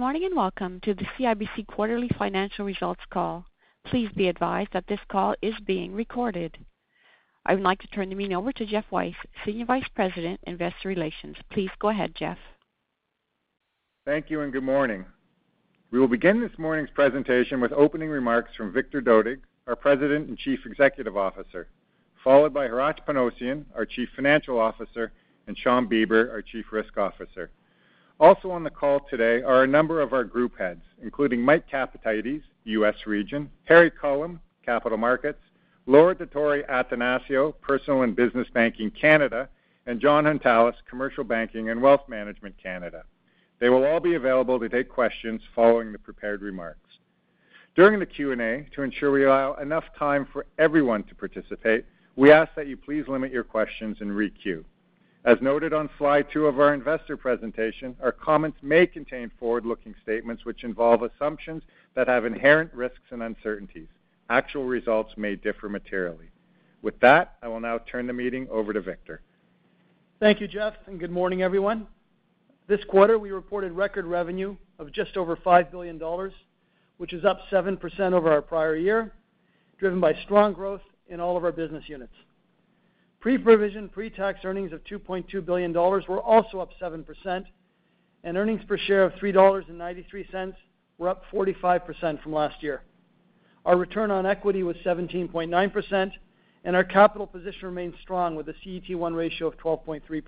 [0.00, 3.44] Morning, and welcome to the CIBC quarterly financial results call.
[3.84, 6.56] Please be advised that this call is being recorded.
[7.44, 10.88] I would like to turn the meeting over to Geoff Weiss, Senior Vice President, Investor
[10.88, 11.36] Relations.
[11.52, 12.38] Please go ahead, Geoff.
[14.06, 15.04] Thank you and good morning.
[15.90, 20.38] We will begin this morning's presentation with opening remarks from Victor Dodig, our President and
[20.38, 21.68] Chief Executive Officer,
[22.24, 25.12] followed by Hratch Panossian, our Chief Financial Officer,
[25.46, 27.50] and Shawn Beber, our Chief Risk Officer.
[28.20, 32.42] Also on the call today are a number of our group heads, including Mike Capatides,
[32.64, 32.94] U.S.
[33.06, 35.40] Region, Harry Culham, Capital Markets,
[35.86, 39.48] Laura Dottori-Attanasio, Personal and Business Banking Canada,
[39.86, 43.04] and Jon Hountalas, Commercial Banking and Wealth Management Canada.
[43.58, 46.98] They will all be available to take questions following the prepared remarks.
[47.74, 51.86] During the Q&A, to ensure we allow enough time for everyone to participate,
[52.16, 54.62] we ask that you please limit your questions and re-queue.
[55.24, 60.46] As noted on slide two of our investor presentation, our comments may contain forward-looking statements
[60.46, 61.62] which involve assumptions
[61.94, 63.88] that have inherent risks and uncertainties.
[64.30, 66.30] Actual results may differ materially.
[66.80, 69.20] With that, I will now turn the meeting over to Victor.
[70.20, 71.86] Thank you, Geoff, and good morning, everyone.
[72.66, 76.32] This quarter, we reported record revenue of just over 5 billion dollars,
[76.96, 77.78] which is up 7%
[78.12, 79.12] over our prior year,
[79.78, 82.14] driven by strong growth in all of our business units.
[83.20, 87.44] Pre-provision, pre-tax earnings of 2.2 billion dollars were also up 7%,
[88.24, 90.54] and earnings per share of 3.93 dollars
[90.98, 92.82] were up 45% from last year.
[93.66, 96.12] Our return on equity was 17.9%,
[96.64, 100.22] and our capital position remains strong with a CET1 ratio of 12.3%.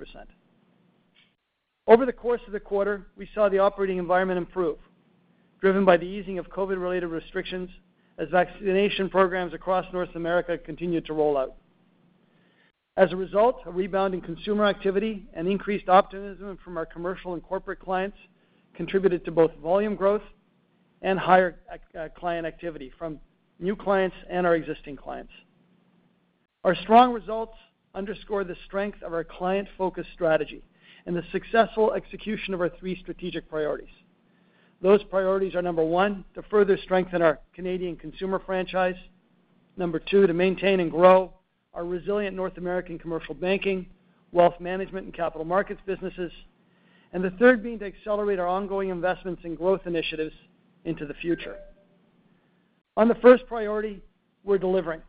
[1.86, 4.78] Over the course of the quarter, we saw the operating environment improve,
[5.60, 7.70] driven by the easing of COVID-related restrictions
[8.18, 11.54] as vaccination programs across North America continued to roll out.
[12.96, 17.42] As a result, a rebound in consumer activity and increased optimism from our commercial and
[17.42, 18.18] corporate clients
[18.74, 20.22] contributed to both volume growth
[21.00, 21.60] and higher
[21.98, 23.18] uh, client activity from
[23.58, 25.32] new clients and our existing clients.
[26.64, 27.56] Our strong results
[27.94, 30.62] underscore the strength of our client-focused strategy
[31.06, 33.88] and the successful execution of our three strategic priorities.
[34.82, 38.96] Those priorities are, number one, to further strengthen our Canadian consumer franchise.
[39.76, 41.32] Number two, to maintain and grow
[41.74, 43.86] our resilient North American commercial banking,
[44.32, 46.32] wealth management, and capital markets businesses.
[47.12, 50.34] And the third being to accelerate our ongoing investments in growth initiatives
[50.84, 51.56] into the future.
[52.96, 54.00] On the first priority,
[54.44, 55.02] we're delivering.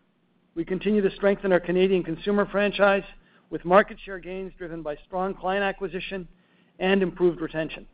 [0.56, 3.04] We continue to strengthen our Canadian consumer franchise
[3.50, 6.28] with market share gains driven by strong client acquisition
[6.80, 7.88] and improved retention.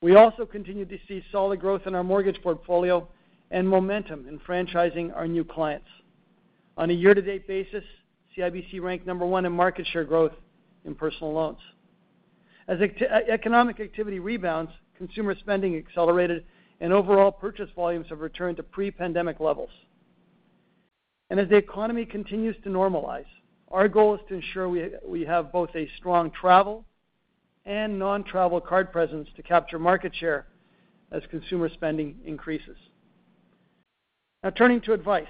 [0.00, 3.06] We also continue to see solid growth in our mortgage portfolio
[3.50, 5.86] and momentum in franchising our new clients.
[6.76, 7.84] On a year-to-date basis,
[8.36, 10.32] CIBC ranked number one in market share growth
[10.84, 11.58] in personal loans.
[12.68, 16.44] As economic activity rebounds, consumer spending accelerated,
[16.80, 19.70] and overall purchase volumes have returned to pre-pandemic levels.
[21.30, 23.26] And as the economy continues to normalize,
[23.70, 26.84] our goal is to ensure we have both a strong travel
[27.64, 30.46] and non-travel card presence to capture market share
[31.10, 32.76] as consumer spending increases.
[34.42, 35.26] Now turning to advice.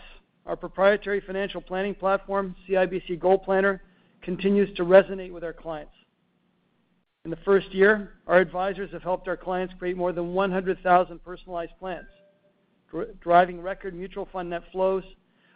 [0.46, 3.82] Our proprietary financial planning platform, CIBC Goal Planner,
[4.22, 5.92] continues to resonate with our clients.
[7.24, 11.72] In the first year, our advisors have helped our clients create more than 100,000 personalized
[11.78, 12.06] plans,
[13.20, 15.04] driving record mutual fund net flows,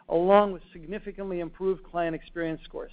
[0.08, 2.92] along with significantly improved client experience scores.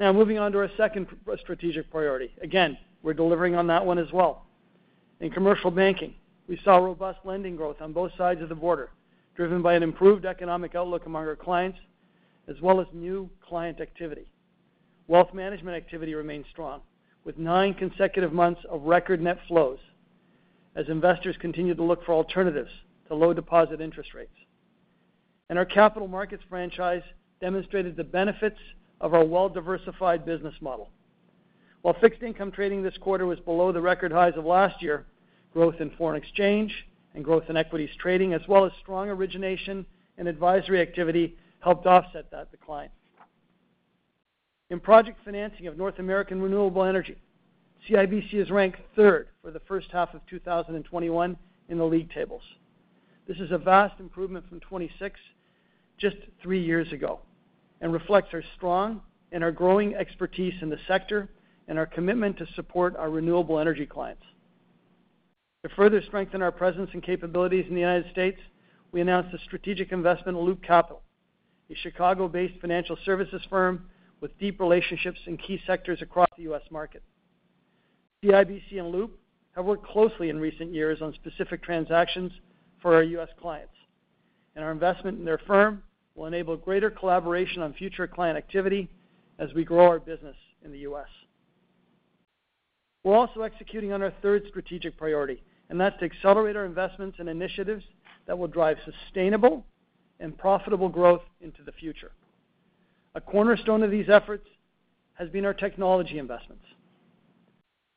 [0.00, 2.30] Now moving on to our second uh, strategic priority.
[2.40, 4.46] Again, we're delivering on that one as well.
[5.20, 6.14] In commercial banking,
[6.48, 8.90] we saw robust lending growth on both sides of the border,
[9.38, 11.78] driven by an improved economic outlook among our clients,
[12.48, 14.26] as well as new client activity.
[15.06, 16.80] Wealth management activity remains strong,
[17.22, 19.78] with nine consecutive months of record net flows
[20.74, 22.70] as investors continue to look for alternatives
[23.06, 24.34] to low deposit interest rates.
[25.50, 27.02] And our capital markets franchise
[27.40, 28.58] demonstrated the benefits
[29.00, 30.90] of our well-diversified business model.
[31.82, 35.06] While fixed income trading this quarter was below the record highs of last year,
[35.52, 39.84] growth in foreign exchange and growth in equities trading, as well as strong origination
[40.18, 42.90] and advisory activity, helped offset that decline.
[44.70, 47.16] In project financing of North American renewable energy,
[47.88, 51.36] CIBC is ranked third for the first half of 2021
[51.68, 52.42] in the league tables.
[53.26, 55.18] This is a vast improvement from 26
[55.98, 57.20] just three years ago
[57.80, 59.00] and reflects our strong
[59.32, 61.28] and our growing expertise in the sector
[61.68, 64.22] and our commitment to support our renewable energy clients.
[65.64, 68.38] To further strengthen our presence and capabilities in the United States,
[68.92, 71.02] we announced a strategic investment in Loop Capital,
[71.68, 73.88] a Chicago-based financial services firm
[74.20, 76.62] with deep relationships in key sectors across the U.S.
[76.70, 77.02] market.
[78.24, 79.18] CIBC and Loop
[79.56, 82.30] have worked closely in recent years on specific transactions
[82.80, 83.28] for our U.S.
[83.40, 83.74] clients,
[84.54, 85.82] and our investment in their firm
[86.14, 88.88] will enable greater collaboration on future client activity
[89.40, 91.08] as we grow our business in the U.S.
[93.04, 97.28] We're also executing on our third strategic priority, and that's to accelerate our investments and
[97.28, 97.84] initiatives
[98.26, 99.64] that will drive sustainable
[100.20, 102.12] and profitable growth into the future.
[103.14, 104.46] A cornerstone of these efforts
[105.14, 106.64] has been our technology investments.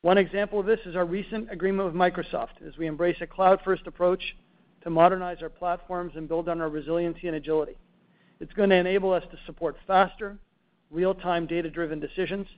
[0.02, 3.86] One example of this is our recent agreement with Microsoft as we embrace a cloud-first
[3.86, 4.36] approach
[4.82, 7.76] to modernize our platforms and build on our resiliency and agility.
[8.40, 10.38] It's going to enable us to support faster,
[10.90, 12.48] real-time data-driven decisions,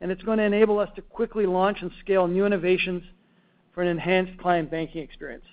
[0.00, 3.02] and it's going to enable us to quickly launch and scale new innovations
[3.76, 5.44] for an enhanced client banking experience.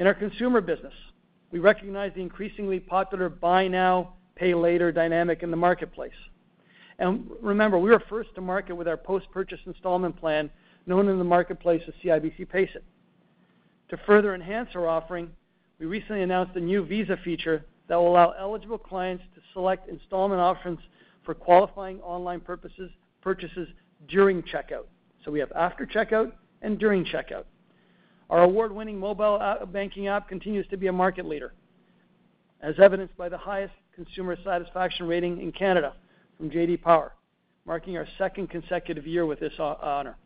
[0.00, 0.92] In our consumer business,
[1.52, 6.10] we recognize the increasingly popular buy now, pay later dynamic in the marketplace.
[6.98, 10.50] And remember, we were first to market with our post-purchase installment plan,
[10.84, 12.82] known in the marketplace as CIBC Pace It.
[13.90, 15.30] To further enhance our offering,
[15.78, 20.40] we recently announced a new Visa feature that will allow eligible clients to select installment
[20.40, 20.80] options
[21.24, 22.90] for qualifying online purposes,
[23.20, 23.68] purchases
[24.08, 24.86] during checkout.
[25.24, 26.32] So we have after checkout
[26.62, 27.44] and during checkout.
[28.30, 29.38] Our award-winning mobile
[29.72, 31.52] banking app continues to be a market leader,
[32.62, 35.94] as evidenced by the highest consumer satisfaction rating in Canada
[36.38, 36.78] from J.D.
[36.78, 37.12] Power,
[37.66, 40.16] marking our second consecutive year with this honor.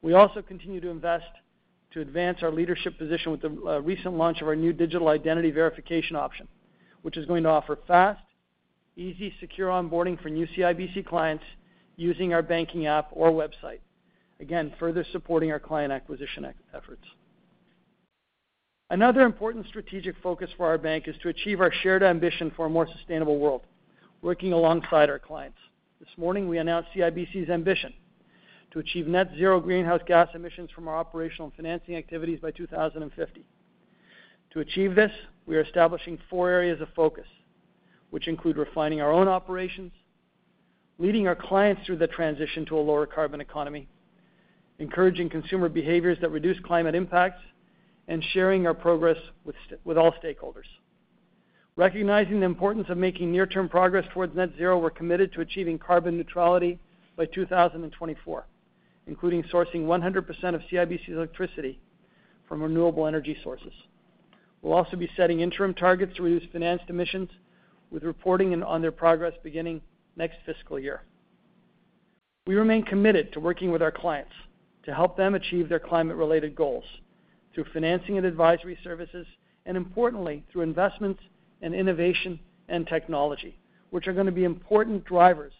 [0.00, 1.26] We also continue to invest
[1.92, 5.50] to advance our leadership position with the uh, recent launch of our new digital identity
[5.50, 6.48] verification option,
[7.02, 8.22] which is going to offer fast,
[8.96, 11.44] easy, secure onboarding for new CIBC clients
[11.96, 13.80] using our banking app or website.
[14.42, 17.04] Again, further supporting our client acquisition efforts.
[18.90, 22.68] Another important strategic focus for our bank is to achieve our shared ambition for a
[22.68, 23.62] more sustainable world,
[24.20, 25.58] working alongside our clients.
[26.00, 27.94] This morning, we announced CIBC's ambition
[28.72, 33.44] to achieve net zero greenhouse gas emissions from our operational and financing activities by 2050.
[34.54, 35.12] To achieve this,
[35.46, 37.28] we are establishing four areas of focus,
[38.10, 39.92] which include refining our own operations,
[40.98, 43.86] leading our clients through the transition to a lower carbon economy,
[44.82, 47.40] encouraging consumer behaviors that reduce climate impacts,
[48.08, 50.66] and sharing our progress with, all stakeholders.
[51.76, 56.16] Recognizing the importance of making near-term progress towards net zero, we're committed to achieving carbon
[56.16, 56.80] neutrality
[57.16, 58.46] by 2024,
[59.06, 61.80] including sourcing 100% of CIBC's electricity
[62.48, 63.72] from renewable energy sources.
[64.60, 67.30] We'll also be setting interim targets to reduce financed emissions,
[67.90, 69.80] with reporting on their progress beginning
[70.16, 71.02] next fiscal year.
[72.46, 74.32] We remain committed to working with our clients
[74.84, 76.84] to help them achieve their climate-related goals
[77.54, 79.26] through financing and advisory services,
[79.66, 81.20] and importantly, through investments
[81.60, 83.58] in innovation and technology,
[83.90, 85.52] which are going to be important drivers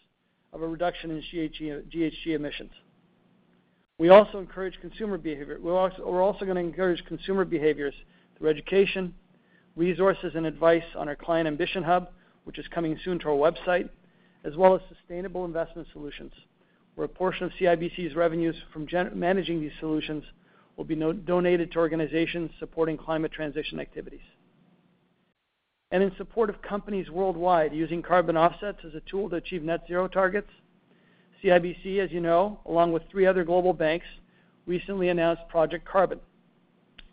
[0.53, 2.73] of a reduction in GHG emissions.
[3.99, 5.59] We also encourage consumer behavior.
[5.63, 7.95] We're also, going to encourage consumer behaviors
[8.37, 9.15] through education,
[9.77, 12.09] resources, and advice on our Client Ambition Hub,
[12.45, 13.89] which is coming soon to our website,
[14.45, 16.33] as well as sustainable investment solutions
[16.95, 20.25] where a portion of CIBC's revenues from managing these solutions
[20.77, 24.21] will be donated to organizations supporting climate transition activities.
[25.91, 29.83] And in support of companies worldwide using carbon offsets as a tool to achieve net
[29.87, 30.49] zero targets,
[31.43, 34.07] CIBC, as you know, along with three other global banks,
[34.67, 36.21] recently announced Project Carbon,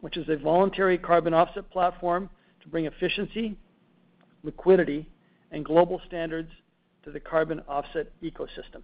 [0.02, 2.30] which is a voluntary carbon offset platform
[2.62, 3.58] to bring efficiency,
[4.44, 5.08] liquidity,
[5.52, 6.52] and global standards
[7.04, 8.82] to the carbon offset ecosystem.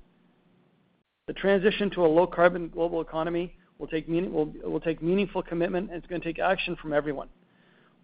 [1.27, 6.27] The transition to a low-carbon global economy will take, meaningful commitment, and it's going to
[6.27, 7.29] take action from everyone.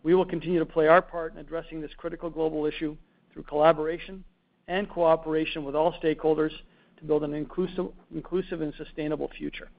[0.03, 2.97] We will continue to play our part in addressing this critical global issue
[3.31, 4.23] through collaboration
[4.67, 6.51] and cooperation with all stakeholders
[6.97, 9.69] to build an inclusive, inclusive and sustainable future.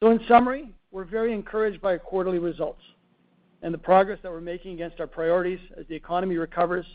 [0.00, 2.82] So in summary, we're very encouraged by our quarterly results
[3.62, 6.86] and the progress that we're making against our priorities as the economy recovers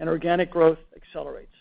[0.00, 1.54] and organic growth accelerates.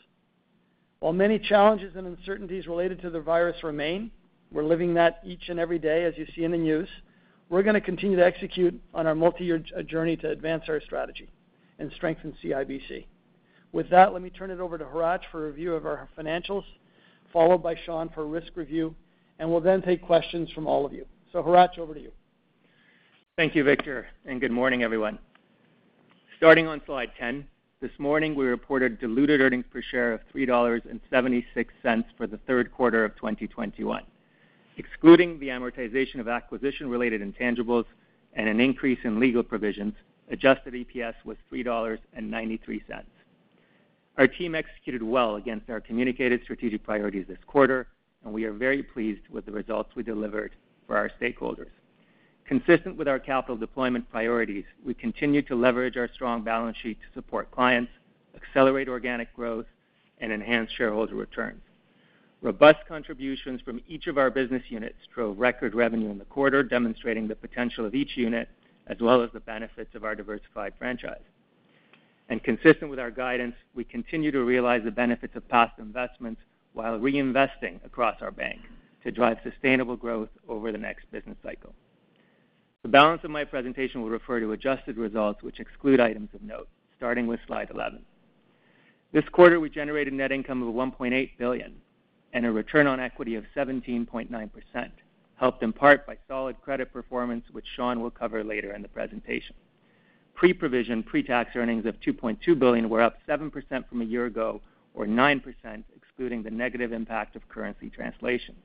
[1.00, 4.12] While many challenges and uncertainties related to the virus remain,
[4.52, 6.90] we're living that each and every day, as you see in the news.
[7.50, 11.30] We're going to continue to execute on our multi-year journey to advance our strategy
[11.80, 13.06] and strengthen CIBC.
[13.72, 16.64] With that, let me turn it over to Hratch for a review of our financials.
[17.32, 18.96] followed by Shawn for a risk review,
[19.40, 21.06] and we'll then take questions from all of you.
[21.34, 22.12] Hratch, over to you.
[23.36, 25.20] Thank you, Victor, and good morning, everyone.
[26.38, 27.48] Starting on slide 10,
[27.80, 33.16] this morning we reported diluted earnings per share of $3.76 for the third quarter of
[33.18, 34.04] 2021.
[34.78, 37.86] Excluding the amortization of acquisition-related intangibles
[38.34, 39.94] and an increase in legal provisions,
[40.32, 42.82] adjusted EPS was $3.93.
[44.18, 47.88] Our team executed well against our communicated strategic priorities this quarter,
[48.26, 50.54] and we are very pleased with the results we delivered
[50.88, 51.70] for our stakeholders.
[52.48, 57.14] Consistent with our capital deployment priorities, we continue to leverage our strong balance sheet to
[57.14, 57.92] support clients,
[58.36, 59.66] accelerate organic growth,
[60.20, 61.62] and enhance shareholder returns.
[62.42, 67.28] Robust contributions from each of our business units drove record revenue in the quarter, demonstrating
[67.28, 68.48] the potential of each unit
[68.88, 71.22] as well as the benefits of our diversified franchise.
[72.30, 76.40] And Consistent with our guidance, we continue to realize the benefits of past investments
[76.72, 78.62] while reinvesting across our bank
[79.04, 81.74] to drive sustainable growth over the next business cycle.
[82.84, 86.70] The balance of my presentation will refer to adjusted results, which exclude items of note,
[86.96, 88.00] starting with slide 11.
[89.12, 91.76] This quarter, we generated net income of 1.8 billion
[92.34, 94.92] and a return on equity of 17.9%,
[95.36, 99.56] helped in part by solid credit performance, which Shawn will cover later in the presentation.
[100.36, 103.52] Pre-provision, pre-tax earnings of 2.2 billion were up 7%
[103.90, 104.62] from a year ago
[104.94, 105.44] or 9%
[105.96, 108.56] excluding the negative impact of currency translation.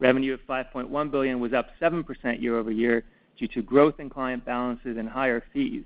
[0.00, 3.04] Revenue of 5.1 billion was up 7% year-over-year
[3.38, 5.84] due to growth in client balances and higher fees,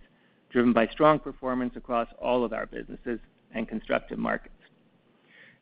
[0.51, 3.21] driven by strong performance across all of our businesses
[3.55, 4.55] and constructive markets.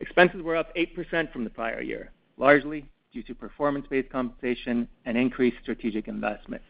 [0.00, 5.59] Expenses were up 8% from the prior year, largely due to performance-based compensation and increased
[5.62, 6.62] strategic investment.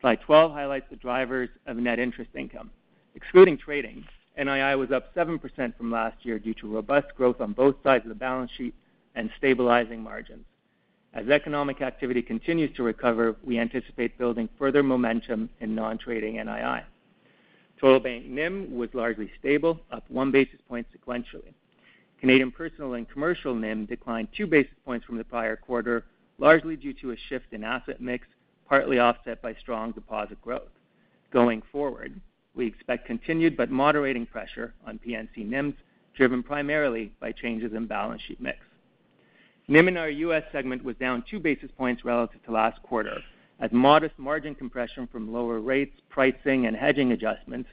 [0.00, 2.70] Slide 12 highlights the drivers of net interest income.
[3.14, 4.04] Excluding trading,
[4.38, 8.10] NII was up 7% from last year due to robust growth on both sides of
[8.10, 8.74] the balance sheet
[9.16, 10.44] and stabilizing margins.
[11.14, 16.82] As economic activity continues to recover, we anticipate building further momentum in non-trading NII.
[17.80, 21.52] Total bank NIM was largely stable, up 1 basis point sequentially.
[22.20, 26.04] Canadian personal and commercial NIM declined 2 basis points from the prior quarter,
[26.38, 28.26] largely due to a shift in asset mix,
[28.68, 30.68] partly offset by strong deposit growth.
[31.32, 32.20] Going forward,
[32.54, 35.74] we expect continued but moderating pressure on P&C NIMs,
[36.16, 38.58] driven primarily by changes in balance sheet mix.
[39.70, 40.44] NIM in our U.S.
[40.50, 43.20] segment was down 2 basis points relative to last quarter,
[43.60, 47.68] as modest margin compression from lower rates, pricing, and hedging adjustments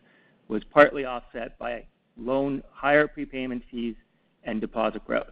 [0.50, 1.86] was partly offset by
[2.18, 3.96] loan higher prepayment fees
[4.44, 5.32] and deposit growth.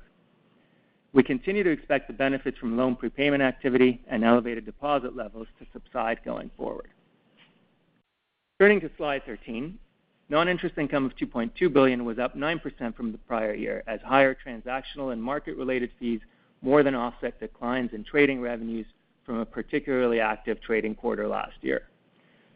[1.12, 5.66] We continue to expect the benefits from loan prepayment activity and elevated deposit levels to
[5.74, 6.88] subside going forward.
[8.60, 9.78] Turning to slide 13,
[10.30, 15.12] non-interest income of 2.2 billion was up 9% from the prior year as higher transactional
[15.12, 16.22] and market-related fees
[16.64, 18.88] more than offset declines in trading revenues
[19.26, 21.84] from a particularly active trading quarter last year.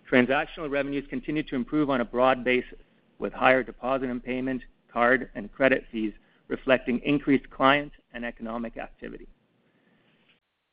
[0.09, 2.79] Transactional revenues continued to improve on a broad basis,
[3.19, 4.61] with higher deposit and payment,
[4.91, 6.13] card, and credit fees
[6.47, 9.27] reflecting increased client and economic activity.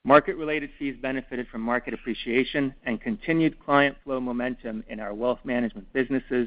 [0.04, 5.90] Market-related fees benefited from market appreciation and continued client flow momentum in our wealth management
[5.92, 6.46] businesses,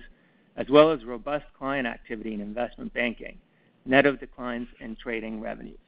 [0.55, 3.37] as well as robust client activity in investment banking,
[3.85, 5.79] net of declines in trading revenues.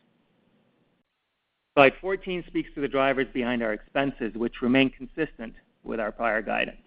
[1.80, 5.54] Slide 14 speaks to the drivers behind our expenses, which remain consistent
[5.86, 6.82] with our prior guidance.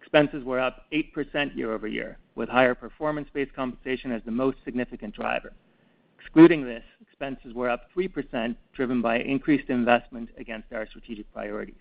[0.00, 5.52] Expenses were up 8% year-over-year, with higher performance-based compensation as the most significant driver.
[6.18, 11.74] Excluding this, expenses were up 3%, driven by increased investment against our strategic priorities.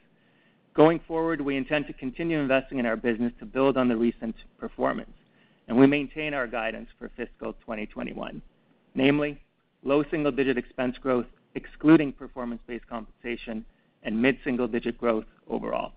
[0.73, 4.35] Going forward, we intend to continue investing in our business to build on the recent
[4.59, 5.15] performance,
[5.69, 8.41] and we maintain our guidance for fiscal 2021.
[8.95, 9.41] Namely,
[9.81, 13.65] low single-digit expense growth, excluding performance-based compensation,
[14.03, 15.93] and mid-single-digit growth overall.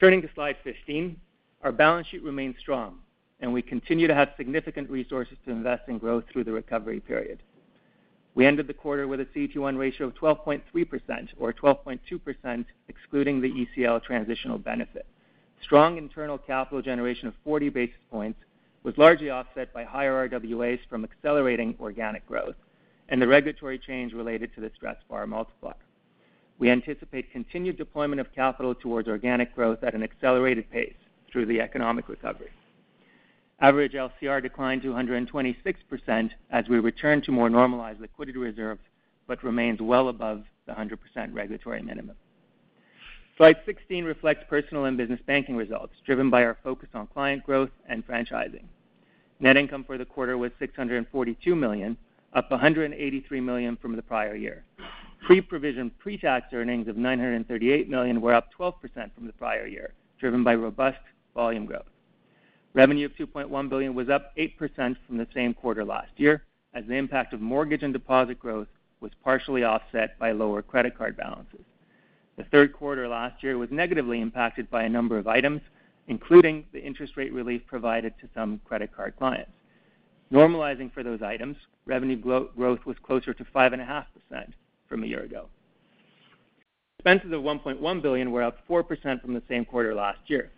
[0.00, 1.16] Turning to slide 15,
[1.62, 2.98] our balance sheet remains strong,
[3.40, 7.42] and we continue to have significant resources to invest in growth through the recovery period.
[8.34, 10.62] We ended the quarter with a CET1 ratio of 12.3%
[11.38, 15.06] or 12.2% excluding the ECL transitional benefit.
[15.62, 18.38] Strong internal capital generation of 40 basis points
[18.84, 22.54] was largely offset by higher RWAs from accelerating organic growth
[23.08, 25.74] and the regulatory change related to the stress VaR multiplier.
[26.58, 30.96] We anticipate continued deployment of capital towards organic growth at an accelerated pace
[31.30, 32.50] through the economic recovery.
[33.60, 38.82] Average LCR declined to 126% as we return to more normalized liquidity reserves,
[39.26, 40.96] but remains well above the 100%
[41.32, 42.16] regulatory minimum.
[43.36, 47.70] Slide 16 reflects personal and business banking results driven by our focus on client growth
[47.88, 48.64] and franchising.
[49.40, 51.96] Net income for the quarter was $642 million,
[52.32, 54.64] up 183 million from the prior year.
[55.26, 58.74] Pre-provision, pre-tax earnings of 938 million were up 12%
[59.14, 60.98] from the prior year, driven by robust
[61.34, 61.86] volume growth.
[62.74, 66.44] Revenue of 2.1 billion was up 8% from the same quarter last year,
[66.74, 68.68] as the impact of mortgage and deposit growth
[69.00, 71.64] was partially offset by lower credit card balances.
[72.36, 75.60] The third quarter last year was negatively impacted by a number of items,
[76.06, 79.50] including the interest rate relief provided to some credit card clients.
[80.32, 81.56] Normalizing for those items,
[81.86, 84.04] revenue growth was closer to 5.5%
[84.88, 85.46] from a year ago.
[86.98, 90.50] Expenses of 1.1 billion were up 4% from the same quarter last year.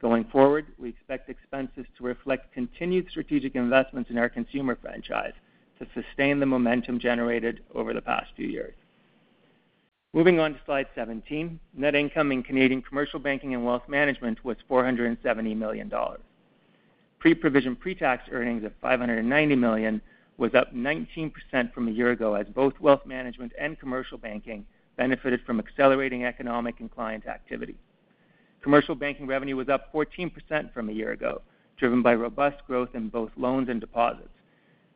[0.00, 5.32] Going forward, we expect expenses to reflect continued strategic investments in our consumer franchise
[5.78, 8.74] to sustain the momentum generated over the past few years.
[10.12, 11.58] Moving on to slide 17.
[11.74, 15.90] Net income in Canadian Commercial Banking and Wealth Management was $470 million.
[17.26, 20.00] Pre-provision, pre-tax earnings of 590 million
[20.36, 21.32] was up 19%
[21.74, 24.64] from a year ago, as both Wealth Management and Commercial Banking
[24.96, 27.74] benefited from accelerating economic and client activity.
[28.62, 31.42] Commercial Banking revenue was up 14% from a year ago,
[31.76, 34.28] driven by robust growth in both loans and deposits.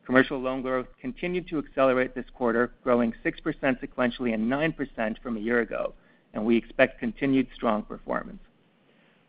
[0.06, 5.40] Commercial loan growth continued to accelerate this quarter, growing 6% sequentially and 9% from a
[5.40, 5.94] year ago,
[6.32, 8.38] and we expect continued strong performance.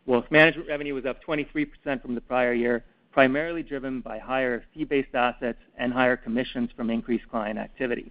[0.06, 1.66] Wealth Management revenue was up 23%
[2.00, 7.28] from the prior year, primarily driven by higher fee-based assets and higher commissions from increased
[7.30, 8.10] client activity.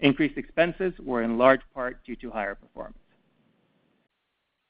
[0.00, 2.98] Increased expenses were in large part due to higher performance.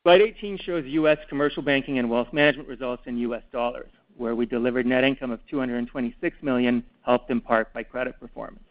[0.04, 1.18] Slide 18 shows U.S.
[1.28, 3.42] Commercial Banking and Wealth Management results in U.S.
[3.52, 8.64] dollars where we delivered net income of 226 million, helped in part by credit performance.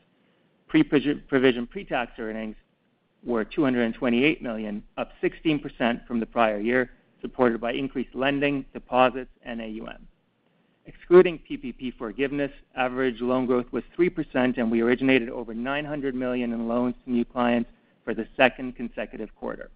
[0.67, 2.55] Pre-provision, pre-tax earnings
[3.23, 6.91] were 228 million, up 16% from the prior year,
[7.21, 10.07] supported by increased lending, deposits, and AUM.
[10.87, 16.67] Excluding PPP forgiveness, average loan growth was 3%, and we originated over 900 million in
[16.67, 17.69] loans to new clients
[18.03, 19.71] for the second consecutive quarter.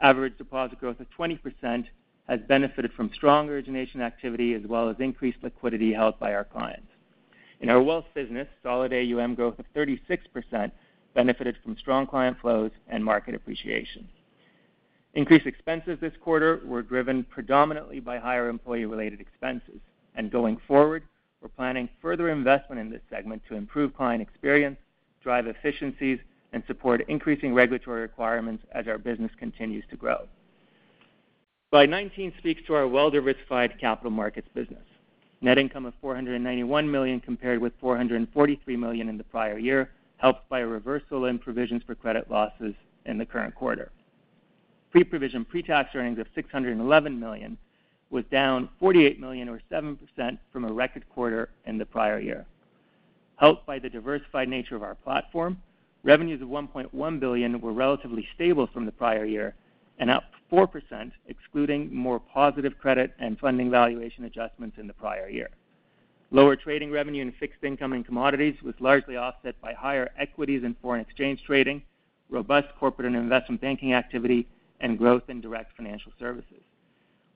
[0.00, 1.84] Average deposit growth of 20%
[2.28, 6.88] has benefited from strong origination activity as well as increased liquidity held by our clients.
[7.60, 10.72] In our wealth business, solid AUM growth of 36%
[11.14, 14.08] benefited from strong client flows and market appreciation.
[15.14, 19.80] Increased expenses this quarter were driven predominantly by higher employee-related expenses.
[20.14, 21.04] And going forward,
[21.40, 24.78] we're planning further investment in this segment to improve client experience,
[25.22, 26.18] drive efficiencies,
[26.52, 30.26] and support increasing regulatory requirements as our business continues to grow.
[31.70, 34.84] Slide 19 speaks to our well-diversified capital markets business.
[35.40, 40.60] Net income of 491 million compared with 443 million in the prior year, helped by
[40.60, 42.74] a reversal in provisions for credit losses
[43.04, 43.90] in the current quarter.
[44.92, 47.58] Pre-provision, pre-tax earnings of $611 million
[48.10, 49.96] was down 48 million or 7%
[50.52, 52.46] from a record quarter in the prior year.
[53.36, 55.60] Helped by the diversified nature of our platform,
[56.04, 59.54] revenues of 1.1 billion were relatively stable from the prior year
[59.98, 65.50] and up 4%, excluding more positive credit and funding valuation adjustments in the prior year.
[66.30, 70.74] Lower trading revenue in fixed income and commodities was largely offset by higher equities and
[70.82, 71.82] foreign exchange trading,
[72.28, 74.46] robust corporate and investment banking activity,
[74.80, 76.62] and growth in direct financial services.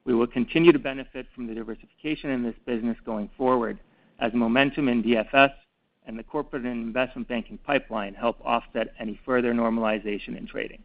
[0.08, 3.78] We will continue to benefit from the diversification in this business going forward
[4.20, 5.52] as momentum in DFS
[6.06, 10.82] and the corporate and investment banking pipeline help offset any further normalization in trading.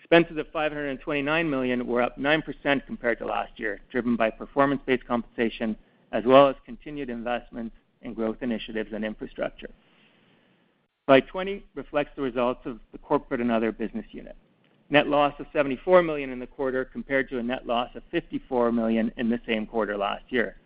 [0.00, 5.76] Expenses of 529 million were up 9% compared to last year, driven by performance-based compensation
[6.10, 9.70] as well as continued investments in growth initiatives and infrastructure.
[11.04, 14.34] Slide 20 reflects the results of the corporate and other business unit.
[14.88, 18.70] Net loss of 74 million in the quarter compared to a net loss of 54
[18.70, 20.56] million in the same quarter last year.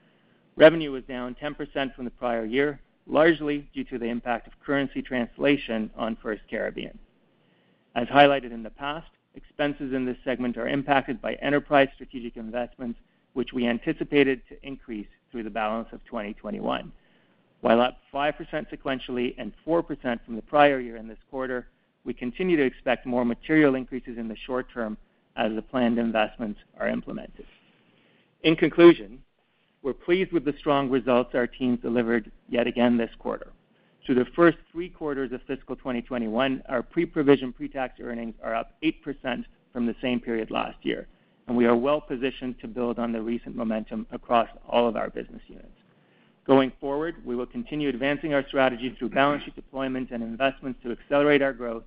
[0.56, 5.00] Revenue was down 10% from the prior year, largely due to the impact of currency
[5.00, 6.98] translation on First Caribbean.
[7.94, 12.98] As highlighted in the past, expenses in this segment are impacted by enterprise strategic investments,
[13.32, 16.92] which we anticipated to increase through the balance of 2021.
[17.62, 18.34] While up 5%
[18.70, 21.68] sequentially and 4% from the prior year in this quarter,
[22.04, 24.96] we continue to expect more material increases in the short term
[25.36, 27.46] as the planned investments are implemented.
[28.42, 29.22] In conclusion,
[29.82, 33.52] we're pleased with the strong results our teams delivered yet again this quarter.
[34.04, 39.44] Through the first three quarters of fiscal 2021, our pre-provision, pre-tax earnings are up 8%
[39.72, 41.06] from the same period last year,
[41.46, 45.42] and we are well-positioned to build on the recent momentum across all of our business
[45.46, 45.68] units.
[46.46, 50.92] Going forward, we will continue advancing our strategy through balance sheet deployment and investments to
[50.92, 51.84] accelerate our growth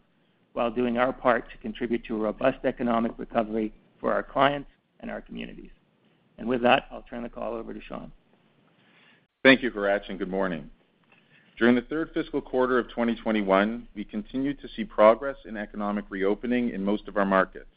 [0.54, 5.10] while doing our part to contribute to a robust economic recovery for our clients and
[5.10, 5.72] our communities.
[6.38, 8.12] And With that, I'll turn the call over to Shawn.
[9.44, 10.70] Thank you, Hratch, and good morning.
[11.58, 16.70] During the third fiscal quarter of 2021, we continued to see progress in economic reopening
[16.70, 17.68] in most of our markets.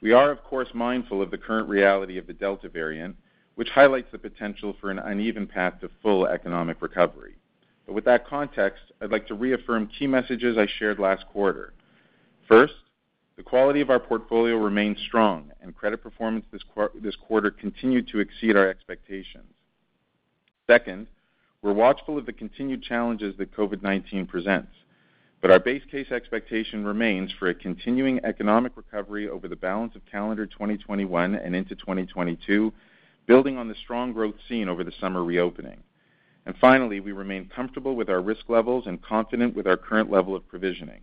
[0.00, 3.16] We are, of course, mindful of the current reality of the Delta variant,
[3.56, 7.34] which highlights the potential for an uneven path to full economic recovery.
[7.86, 11.72] But With that context, I'd like to reaffirm key messages I shared last quarter.
[12.48, 12.74] First,
[13.36, 18.56] the quality of our portfolio remains strong, and credit performance this quarter continued to exceed
[18.56, 19.52] our expectations.
[20.66, 21.06] Second,
[21.62, 24.72] we're watchful of the continued challenges that COVID-19 presents,
[25.40, 30.04] but our base case expectation remains for a continuing economic recovery over the balance of
[30.10, 32.72] calendar 2021 and into 2022,
[33.26, 35.82] building on the strong growth seen over the summer reopening.
[36.46, 40.36] And Finally, we remain comfortable with our risk levels and confident with our current level
[40.36, 41.00] of provisioning,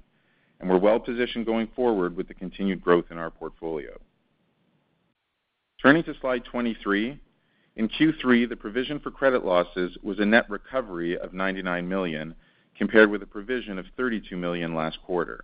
[0.59, 3.99] and we're well-positioned going forward with the continued growth in our portfolio.
[5.81, 7.19] Turning to slide 23,
[7.75, 12.35] in Q3, the provision for credit losses was a net recovery of 99 million,
[12.77, 15.43] compared with a provision of 32 million last quarter.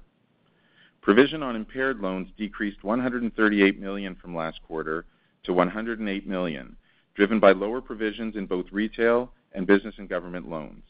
[1.01, 5.05] Provision on impaired loans decreased 138 million from last quarter
[5.43, 6.75] to 108 million,
[7.15, 10.83] driven by lower provisions in both retail and business and government loans.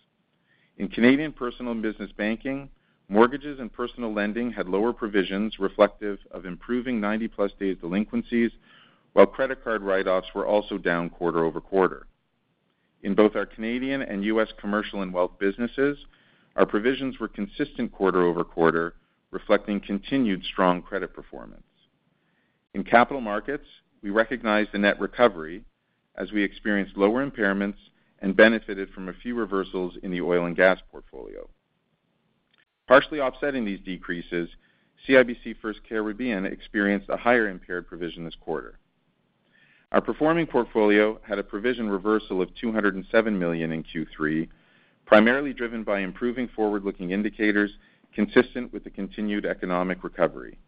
[0.78, 2.70] In Canadian Personal and Business Banking,
[3.10, 8.52] mortgages and personal lending had lower provisions reflective of improving 90-plus days delinquencies,
[9.14, 12.06] while credit card write-offs were also down quarter-over-quarter.
[13.02, 14.50] In both our Canadian and U.S.
[14.60, 15.98] commercial and wealth businesses,
[16.56, 18.94] our provisions were consistent quarter-over-quarter,
[19.32, 21.64] reflecting continued strong credit performance.
[22.74, 23.66] In capital markets,
[24.02, 25.64] we recognized a net recovery
[26.16, 27.78] as we experienced lower impairments
[28.20, 31.48] and benefited from a few reversals in the oil and gas portfolio.
[32.88, 34.50] Partially offsetting these decreases,
[35.08, 38.80] CIBC FirstCaribbean experienced a higher impaired provision this quarter.
[39.92, 44.48] Our performing portfolio had a provision reversal of 207 million in Q3,
[45.06, 47.72] primarily driven by improving forward-looking indicators
[48.14, 50.60] consistent with the continued economic recovery.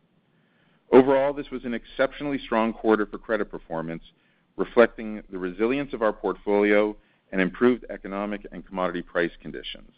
[0.92, 4.04] Overall, this was an exceptionally strong quarter for credit performance,
[4.58, 6.96] reflecting the resilience of our portfolio
[7.32, 9.92] and improved economic and commodity price conditions.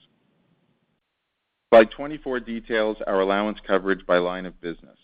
[1.71, 4.97] Slide 24 details our allowance coverage by line of business.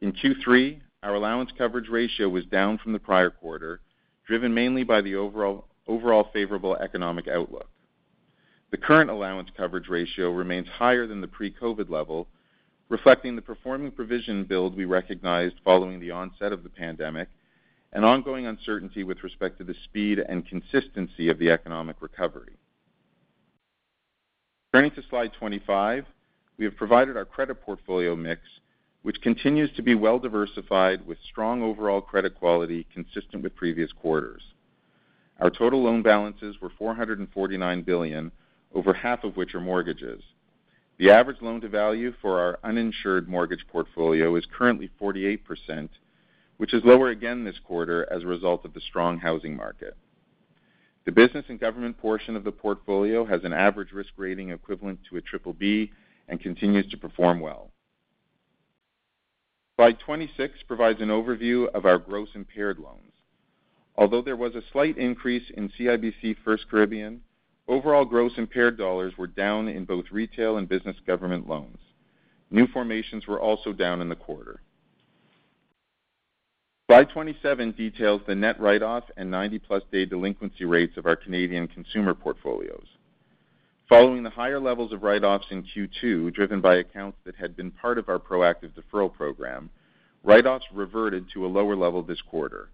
[0.00, 3.80] In Q3, our allowance coverage ratio was down from the prior quarter,
[4.26, 7.70] driven mainly by the overall favorable economic outlook.
[8.72, 12.26] The current allowance coverage ratio remains higher than the pre-COVID level,
[12.88, 17.28] reflecting the performing provision build we recognized following the onset of the pandemic
[17.92, 22.52] and ongoing uncertainty with respect to the speed and consistency of the economic recovery.
[24.72, 26.04] Turning to slide 25,
[26.58, 28.42] we have provided our credit portfolio mix,
[29.02, 34.42] which continues to be well-diversified with strong overall credit quality consistent with previous quarters.
[35.40, 38.32] Our total loan balances were 449 billion,
[38.74, 40.22] over half of which are mortgages.
[40.98, 45.88] The average loan-to-value for our uninsured mortgage portfolio is currently 48%,
[46.56, 49.94] which is lower again this quarter as a result of the strong housing market.
[51.04, 55.18] The business and government portion of the portfolio has an average risk rating equivalent to
[55.18, 55.90] a BBB
[56.28, 57.70] and continues to perform well.
[59.76, 63.12] Slide 26 provides an overview of our gross impaired loans.
[63.96, 67.18] Although there was a slight increase in CIBC FirstCaribbean,
[67.68, 71.78] overall gross impaired dollars were down in both retail and business government loans.
[72.50, 74.60] New formations were also down in the quarter.
[76.88, 82.14] Slide 27 details the net write-off and 90-plus day delinquency rates of our Canadian consumer
[82.14, 82.86] portfolios.
[83.88, 87.98] Following the higher levels of write-offs in Q2, driven by accounts that had been part
[87.98, 89.70] of our proactive deferral program,
[90.22, 92.68] write-offs reverted to a lower level this quarter.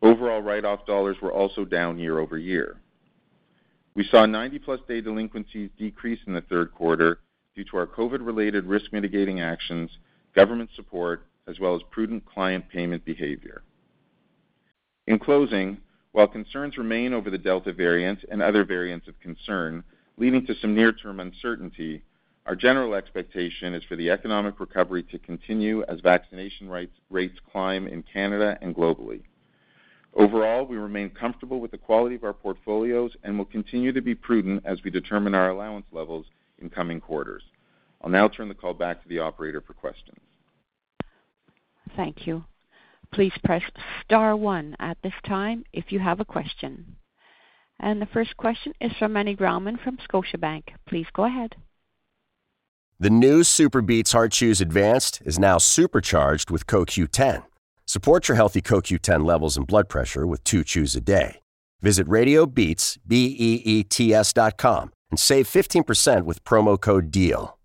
[0.00, 2.78] Overall write-off dollars were also down year-over-year.
[3.98, 7.18] We saw 90-plus day delinquencies decrease in the third quarter
[7.56, 9.90] due to our COVID-related risk mitigating actions,
[10.36, 13.62] government support, as well as prudent client payment behavior.
[15.08, 15.78] In closing,
[16.12, 19.82] while concerns remain over the Delta variant and other variants of concern,
[20.16, 22.04] leading to some near-term uncertainty,
[22.46, 26.70] our general expectation is for the economic recovery to continue as vaccination
[27.10, 29.22] rates climb in Canada and globally.
[30.14, 34.14] Overall, we remain comfortable with the quality of our portfolios and will continue to be
[34.14, 36.26] prudent as we determine our allowance levels
[36.58, 37.42] in coming quarters.
[38.02, 40.18] I'll now turn the call back to the operator for questions.
[41.96, 42.44] Thank you.
[43.12, 43.62] Please press
[44.04, 46.96] star one at this time if you have a question.
[47.80, 50.64] And The first question is from Meny Grauman from Scotiabank.
[50.86, 51.54] Please go ahead.
[52.98, 57.44] The new Super Beets Heart Chews Advanced is now supercharged with CoQ10.
[57.88, 61.40] Support your healthy CoQ10 levels and blood pressure with two chews a day.
[61.80, 67.56] Visit RadioBeets, B-E-E-T-S dot com and save 15% with promo code DEAL.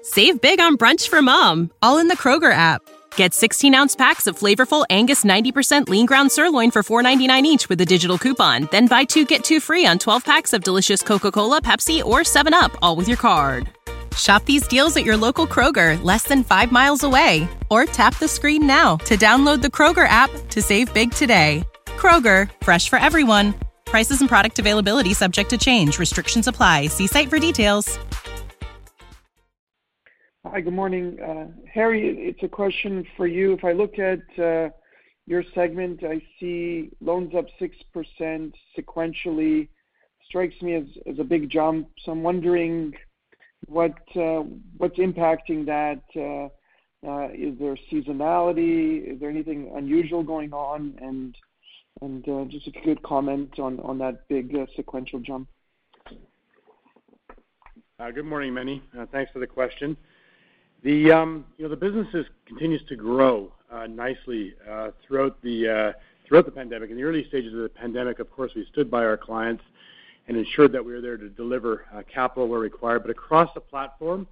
[0.00, 2.80] Save big on brunch for mom, all in the Kroger app.
[3.16, 7.78] Get 16 ounce packs of flavorful Angus 90% lean ground sirloin for $4.99 each with
[7.82, 8.68] a digital coupon.
[8.70, 12.20] Then buy two get two free on 12 packs of delicious Coca Cola, Pepsi, or
[12.20, 13.68] 7UP, all with your card.
[14.18, 17.48] Shop these deals at your local Kroger, less than five miles away.
[17.70, 21.62] Or tap the screen now to download the Kroger app to save big today.
[21.86, 23.54] Kroger, fresh for everyone.
[23.84, 25.98] Prices and product availability subject to change.
[25.98, 26.86] Restrictions apply.
[26.88, 27.98] See site for details.
[30.44, 31.18] Hi, good morning.
[31.20, 33.52] Uh, Harry, it's a question for you.
[33.52, 34.70] If I look at uh,
[35.26, 39.68] your segment, I see loans up 6% sequentially.
[40.26, 41.88] Strikes me as a big jump.
[42.04, 42.94] So I'm wondering
[43.66, 44.42] Uh,
[44.76, 46.00] what's impacting that.
[46.16, 46.48] Uh,
[47.06, 49.14] uh, is there seasonality?
[49.14, 50.96] Is there anything unusual going on?
[51.00, 51.36] And
[52.50, 55.48] just if you could comment on that big sequential jump.
[58.14, 58.82] Good morning, Meny.
[59.12, 59.96] Thanks for the question.
[60.82, 63.52] The um, business continues to grow
[63.88, 64.54] nicely
[65.06, 65.94] throughout the
[66.54, 66.90] pandemic.
[66.90, 69.62] In the early stages of the pandemic, of course, we stood by our clients
[70.28, 73.02] and ensured that we were there to deliver uh, capital where required.
[73.02, 74.26] But across the platform,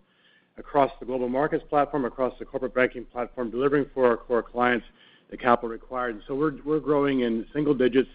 [0.58, 4.86] across the global markets platform, across the corporate banking platform, delivering for our core clients
[5.30, 6.20] the capital required.
[6.28, 8.10] So we're growing in single digits,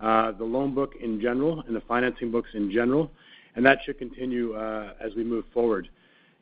[0.00, 3.10] uh, the loan book in general and the financing books in general,
[3.56, 5.88] and that should continue uh, as we move forward.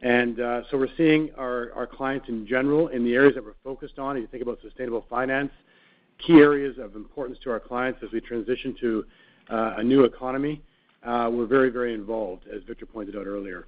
[0.01, 4.17] And so we're seeing our clients in general in the areas that we're focused on.
[4.17, 5.51] If you think about sustainable finance,
[6.25, 9.05] key areas of importance to our clients as we transition to
[9.49, 10.63] a new economy,
[11.03, 13.67] Uh, we're very, very involved, as Victor pointed out earlier.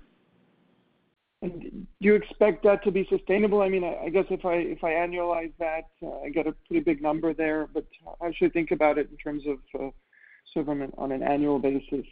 [1.42, 3.62] Do you expect that to be sustainable?
[3.62, 7.32] I mean, I guess if I annualize that, uh, I get a pretty big number
[7.32, 7.66] there.
[7.72, 7.86] But
[8.20, 9.90] how should think about it in terms of uh,
[10.52, 12.04] sort of on an annual basis,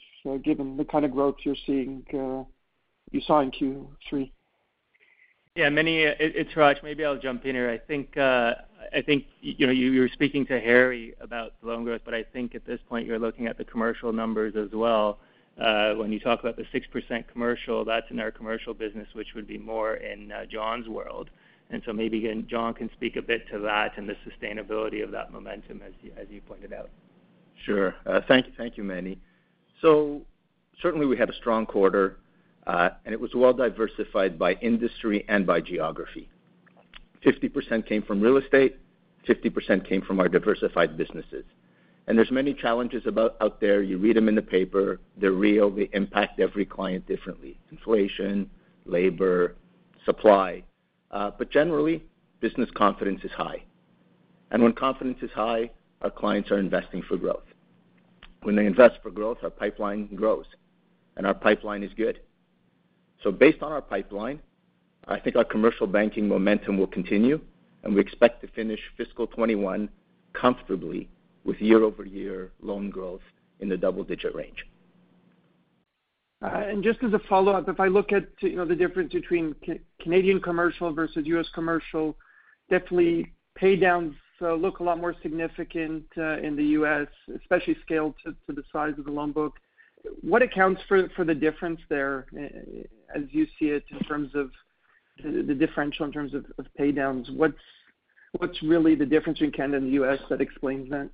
[0.44, 4.30] given the kind of growth you're seeing, you saw in Q3?
[5.58, 6.84] Yeah, Meny, it's Hratch.
[6.84, 7.68] Maybe I'll jump in here.
[7.68, 8.54] I think uh
[8.94, 12.54] I think you know, you were speaking to Harry about loan growth, but I think
[12.54, 15.18] at this point you're looking at the commercial numbers as well.
[15.60, 19.48] Uh, when you talk about the 6% commercial, that's in our commercial business, which would
[19.48, 21.28] be more in uh, Jon's world.
[21.70, 25.10] And so maybe again, Jon can speak a bit to that and the sustainability of
[25.10, 26.88] that momentum as as you pointed out.
[27.64, 27.96] Sure.
[28.06, 29.18] Uh, thank you, Meny.
[29.82, 32.18] Certainly we had a strong quarter,
[32.68, 36.28] and it was well diversified by industry and by geography.
[37.24, 38.76] 50% came from real estate,
[39.26, 41.44] 50% came from our diversified businesses.
[42.06, 43.82] And There's many challenges out there.
[43.82, 44.98] You read them in the paper.
[45.18, 45.70] They're real.
[45.70, 47.58] They impact every client differently.
[47.70, 48.48] Inflation,
[48.86, 49.56] labor,
[50.06, 50.62] supply.
[51.10, 52.02] Uh, but Generally,
[52.40, 53.62] business confidence is high.
[54.50, 57.44] And When confidence is high, our clients are investing for growth.
[58.42, 60.46] When they invest for growth, our pipeline grows,
[61.16, 62.20] and our pipeline is good.
[63.22, 64.40] So based on our pipeline,
[65.06, 67.40] I think our commercial banking momentum will continue,
[67.82, 69.88] and we expect to finish fiscal 2021
[70.34, 71.08] comfortably
[71.44, 73.22] with year-over-year loan growth
[73.60, 74.66] in the double-digit range.
[76.44, 79.56] Uh and just as a follow-up, if I look at, you know, the difference between
[80.00, 81.46] Canadian commercial versus U.S.
[81.54, 82.16] commercial,
[82.70, 88.62] definitely pay downs look a lot more significant in the U.S., especially scaled to the
[88.72, 89.54] size of the loan book.
[90.22, 92.82] What accounts for the difference there eh,
[93.14, 94.50] as you see it in terms of
[95.22, 96.44] the differential in terms of
[96.76, 97.28] pay downs?
[97.32, 100.18] What's really the difference between Canada and the U.S.
[100.30, 101.10] that explains that?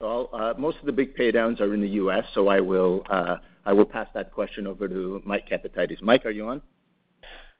[0.00, 3.72] Well, uh, most of the big pay downs are in the U.S., so uh, I
[3.72, 6.02] will pass that question over to Mike Capatides.
[6.02, 6.60] Mike, are you on?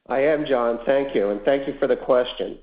[0.09, 0.81] I am, Jon.
[0.85, 2.59] Thank you, and thank you for the question.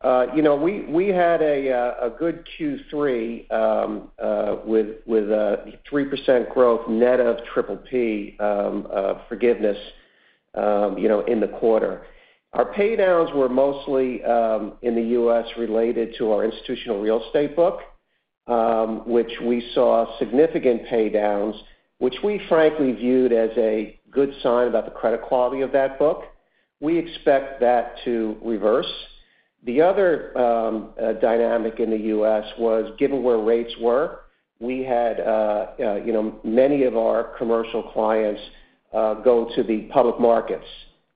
[0.00, 6.88] Uh, you know, we had a uh, a good Q3 um, uh, with 3% growth
[6.88, 8.86] net of PPP um,
[9.28, 9.76] forgiveness,
[10.54, 12.02] um, you know, in the quarter.
[12.52, 14.22] Our pay downs were mostly
[14.82, 15.46] in the U.S.
[15.58, 17.80] related to our institutional real estate book,
[19.04, 21.56] which we saw significant pay downs,
[21.98, 26.22] which we frankly viewed as a good sign about the credit quality of that book.
[26.80, 28.86] We expect that to reverse.
[29.64, 32.44] The other um, uh, dynamic in the U.S.
[32.58, 34.20] was given where rates were,
[34.60, 38.40] we had uh, uh, you know, many of our commercial clients
[38.92, 40.66] go to the public markets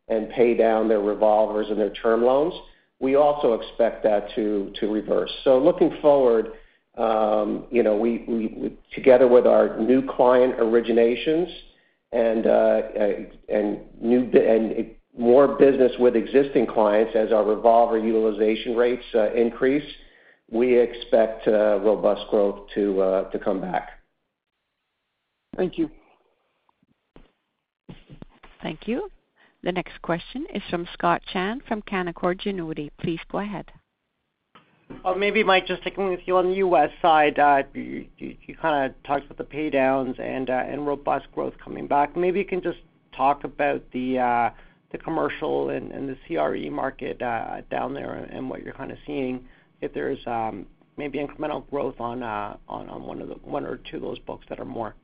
[0.09, 2.55] and pay down their revolvers and their term loans.
[3.01, 5.31] We also expect that to reverse.
[5.45, 6.53] So looking forward,
[6.99, 11.51] um, you know, we together with our new client originations
[12.13, 19.33] and and new and more business with existing clients as our revolver utilization rates uh,
[19.33, 19.85] increase,
[20.51, 23.91] we expect uh, robust growth uh, to come back.
[25.57, 25.91] Thank you.
[28.63, 29.11] Thank you.
[29.63, 32.91] The next question is from Scott Chan from Canaccord Genuity.
[33.01, 33.67] Please go ahead.
[35.17, 36.91] Maybe, Mike, just sticking with you on the U.S.
[37.01, 37.37] side,
[37.75, 38.07] you
[38.61, 42.17] kind of talked about the paydowns and robust growth coming back.
[42.17, 42.79] Maybe you can just
[43.17, 44.53] talk about the
[44.99, 49.45] commercial and the CRE market uh, down there and what you're kind of seeing,
[49.81, 54.61] if there's um, maybe incremental growth on uh, one or two of those books that
[54.61, 54.95] are more.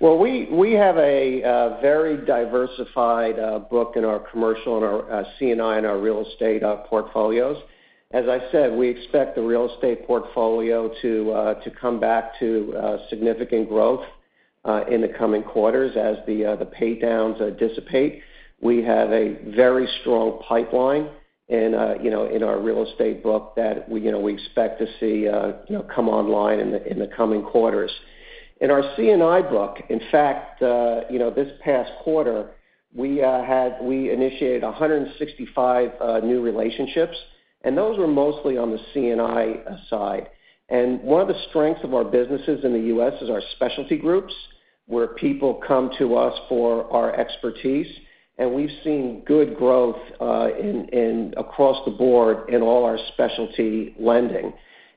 [0.00, 3.36] Well, we have a uh, very diversified
[3.68, 7.62] book in our commercial and our C&I and our real estate portfolios.
[8.12, 14.04] As I said, we expect the real estate portfolio to come back to significant growth
[14.90, 18.22] in the coming quarters as the pay downs dissipate.
[18.60, 21.08] We have a very strong pipeline
[21.48, 24.80] in uh, you know in our real estate book that we you know we expect
[24.80, 27.90] to see uh, you know come online in the in the coming quarters.
[28.60, 32.50] In our C&I book, in fact, uh, you know this past quarter,
[32.94, 37.16] we uh had we initiated 165 new relationships,
[37.62, 40.28] and those were mostly on the C&I side.
[40.68, 43.14] And one of the strengths of our businesses in the U.S.
[43.20, 44.32] is our specialty groups,
[44.86, 47.88] where people come to us for our expertise,
[48.40, 54.52] and we've seen good growth uh, in across the board in all our specialty lending.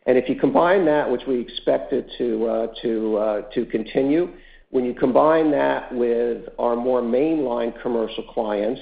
[0.06, 4.30] And if you combine that, which we expect it uh, to uh to continue,
[4.70, 8.82] when you combine that with our more mainline commercial clients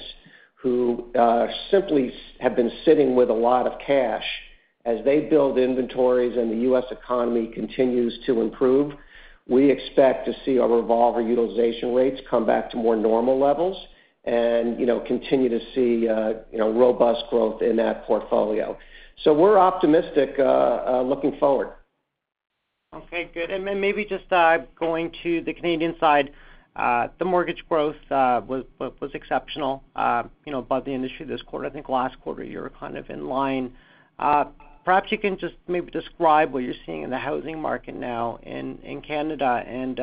[0.54, 4.24] who uh, simply have been sitting with a lot of cash
[4.84, 6.84] as they build inventories and the U.S.
[6.92, 8.92] economy continues to improve,
[9.48, 13.76] we expect to see our revolver utilization rates come back to more normal levels
[14.24, 18.78] you know, continue to see, uh, you know, robust growth in that portfolio.
[19.24, 21.72] So we're optimistic uh, uh, looking forward.
[22.94, 23.50] Okay, good.
[23.50, 24.28] And maybe just
[24.78, 26.30] going to the Canadian side,
[26.76, 29.82] the mortgage growth uh was was exceptional,
[30.44, 31.66] you know, above the industry this quarter.
[31.66, 33.72] I think last quarter you were kind of in line.
[34.18, 38.78] Perhaps you can just maybe describe what you're seeing in the housing market now in
[38.82, 39.98] in Canada and,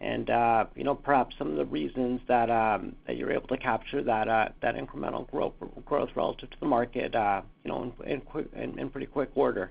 [0.00, 4.28] you know, perhaps some of the reasons that um that you're able to capture that
[4.28, 9.70] uh that incremental growth relative to the market, you know, in in pretty quick order.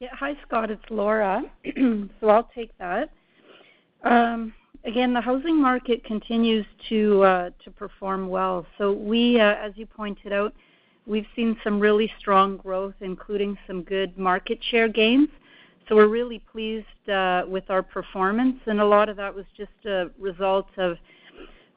[0.00, 0.10] Yeah.
[0.12, 1.42] Hi, Scott, it's Laura.
[2.20, 3.10] So I'll take that.
[4.84, 8.64] Again, the housing market continues to uh to perform well.
[8.78, 10.54] So we, as you pointed out,
[11.06, 15.28] we've seen some really strong growth, including some good market share gains.
[15.88, 19.72] So we're really pleased uh, with our performance, and a lot of that was just
[19.86, 20.98] a result of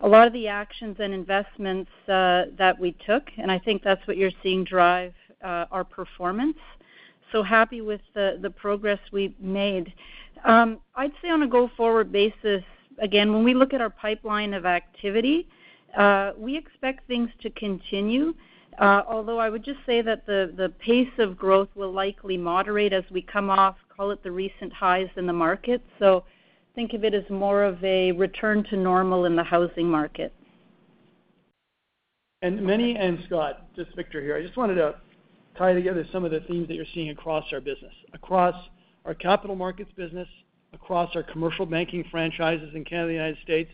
[0.01, 4.05] a lot of the actions and investments uh, that we took, and I think that's
[4.07, 6.57] what you're seeing drive uh, our performance.
[7.31, 9.93] So happy with the progress we've made.
[10.43, 12.63] Um, I'd say on a go-forward basis,
[12.97, 15.47] again, when we look at our pipeline of activity,
[16.37, 18.33] we expect things to continue.
[18.79, 23.21] Although I would just say that the pace of growth will likely moderate as we
[23.21, 25.79] come off, call it the recent highs in the market.
[25.99, 26.23] So
[26.73, 30.33] think of it as more of a return to normal in the housing market.
[32.41, 34.35] And Meny and Scott, just Victor here.
[34.35, 34.95] I just wanted to
[35.55, 38.55] tie together some of the themes that you're seeing across our business, across
[39.05, 40.27] our capital markets business,
[40.73, 43.69] across our commercial banking franchises in Canada and the United States,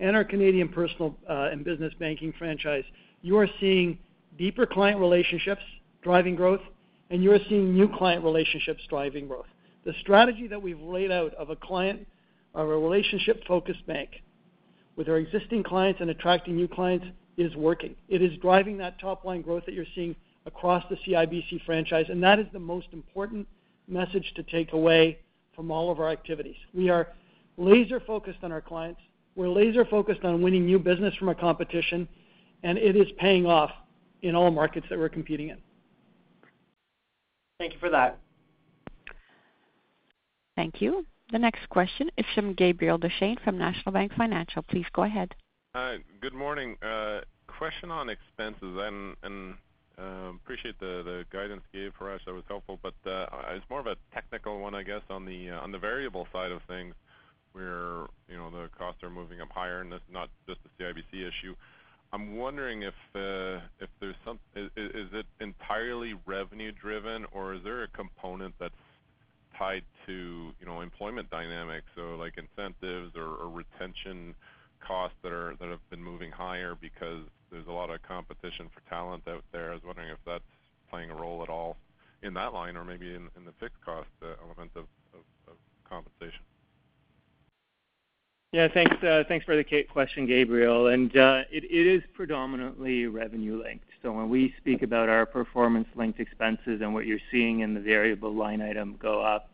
[0.00, 2.82] and our Canadian personal uh, and business banking franchise.
[3.20, 4.00] You are seeing
[4.36, 5.62] deeper client relationships
[6.02, 6.62] driving growth,
[7.10, 9.46] and you are seeing new client relationships driving growth.
[9.84, 12.06] The strategy that we've laid out of a client
[12.54, 14.10] of a relationship-focused bank
[14.96, 17.96] with our existing clients and attracting new clients is working.
[18.08, 20.14] It is driving that top-line growth that you're seeing
[20.46, 23.46] across the CIBC franchise, and that is the most important
[23.88, 25.18] message to take away
[25.56, 26.56] from all of our activities.
[26.74, 27.08] We are
[27.56, 29.00] laser-focused on our clients.
[29.34, 32.08] We're laser-focused on winning new business from our competition,
[32.62, 33.70] and it is paying off
[34.22, 35.58] in all markets that we're competing in.
[37.58, 38.18] Thank you for that.
[40.56, 41.06] Thank you.
[41.30, 44.62] The next question is from Gabriel Dechaine from National Bank Financial.
[44.62, 45.34] Please go ahead.
[45.74, 45.98] Hi.
[46.20, 46.76] Good morning.
[46.82, 48.78] Uh, question on expenses,
[49.22, 49.54] and
[49.98, 52.20] uh, appreciate the guidance you gave us.
[52.26, 52.78] That was helpful.
[52.82, 56.60] But uh, it's more of a technical one, I guess, on the variable side of
[56.68, 56.94] things
[57.52, 61.26] where, you know, the costs are moving up higher, and that's not just a CIBC
[61.26, 61.54] issue.
[62.12, 64.38] I'm wondering if there's some.
[64.54, 68.74] is it entirely revenue driven, or is there a component that's
[69.58, 74.34] tied to, you know, employment dynamics, so like incentives or retention
[74.86, 79.44] costs that have been moving higher because there's a lot of competition for talent out
[79.52, 79.70] there?
[79.70, 80.42] I was wondering if that's
[80.90, 81.76] playing a role at all
[82.22, 84.08] in that line or maybe in the fixed cost
[84.42, 84.84] element of
[85.88, 86.40] compensation.
[88.52, 88.96] Yeah, thanks
[89.28, 90.88] Thanks for the question, Gabriel.
[90.88, 93.88] And uh it is predominantly revenue linked.
[94.02, 98.34] So when we speak about our performance-linked expenses and what you're seeing in the variable
[98.34, 99.48] line item go up,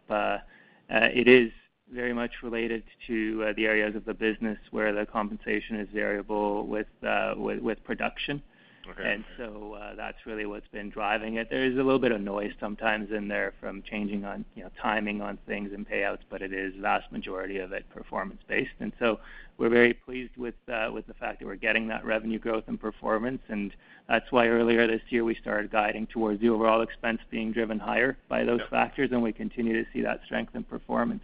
[0.89, 1.53] it is
[1.93, 6.87] very much related to the areas of the business where the compensation is variable with
[7.07, 8.43] uh with production.
[8.91, 9.13] Okay.
[9.13, 11.51] And so uh, that's really what's been driving it.
[11.51, 14.71] There is a little bit of noise sometimes in there from changing on, you know,
[14.81, 18.71] timing on things and payouts, but it is vast majority of it performance-based.
[18.81, 19.21] And so
[19.59, 23.43] we're very pleased with uh, the fact that we're getting that revenue growth and performance,
[23.49, 23.73] and
[24.09, 28.17] that's why earlier this year we started guiding towards the overall expense being driven higher
[28.29, 31.23] by those factors, and we continue to see that strength in performance.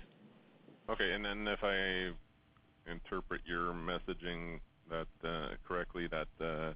[0.91, 1.13] Okay.
[1.13, 2.11] And then if I
[2.91, 4.61] interpret your messaging
[4.91, 6.73] that uh, correctly, that uh,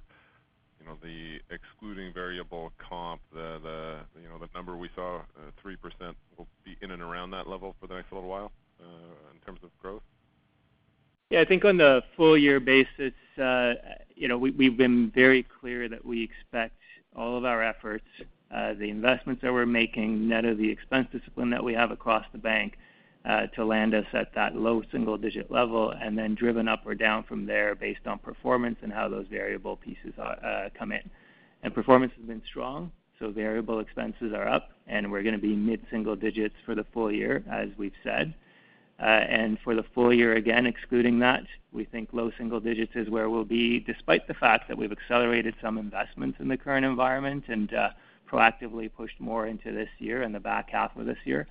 [0.79, 6.15] you know, the excluding variable comp, the you know, the number we saw, uh, 3%
[6.37, 8.51] will be in and around that level for the next little while,
[8.81, 8.85] uh,
[9.33, 10.01] in terms of growth?
[11.29, 11.41] Yeah.
[11.41, 13.73] I think on the full year basis, uh,
[14.15, 16.75] you know, we've been very clear that we expect
[17.15, 18.05] all of our efforts,
[18.49, 22.37] the investments that we're making, net of the expense discipline that we have across the
[22.37, 22.77] bank,
[23.25, 26.95] Uh, to land us at that low single digit level and then driven up or
[26.95, 31.01] down from there based on performance and how those variable pieces uh, come in.
[31.61, 36.15] And performance has been strong, so variable expenses are up, and we're gonna be mid-single
[36.15, 38.33] digits for the full year, as we've said.
[39.01, 41.43] Uh and for the full year, again, excluding that,
[41.73, 45.55] we think low single digits is where we'll be, despite the fact that we've accelerated
[45.61, 47.89] some investments in the current environment and uh,
[48.31, 51.47] proactively pushed more into this year and the back half of this year.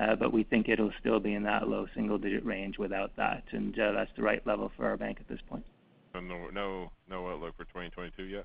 [0.00, 3.42] Uh, but we think it'll still be in that low single digit range without that.
[3.50, 5.64] And uh, that's the right level for our bank at this point.
[6.14, 8.44] So no outlook for 2022 yet?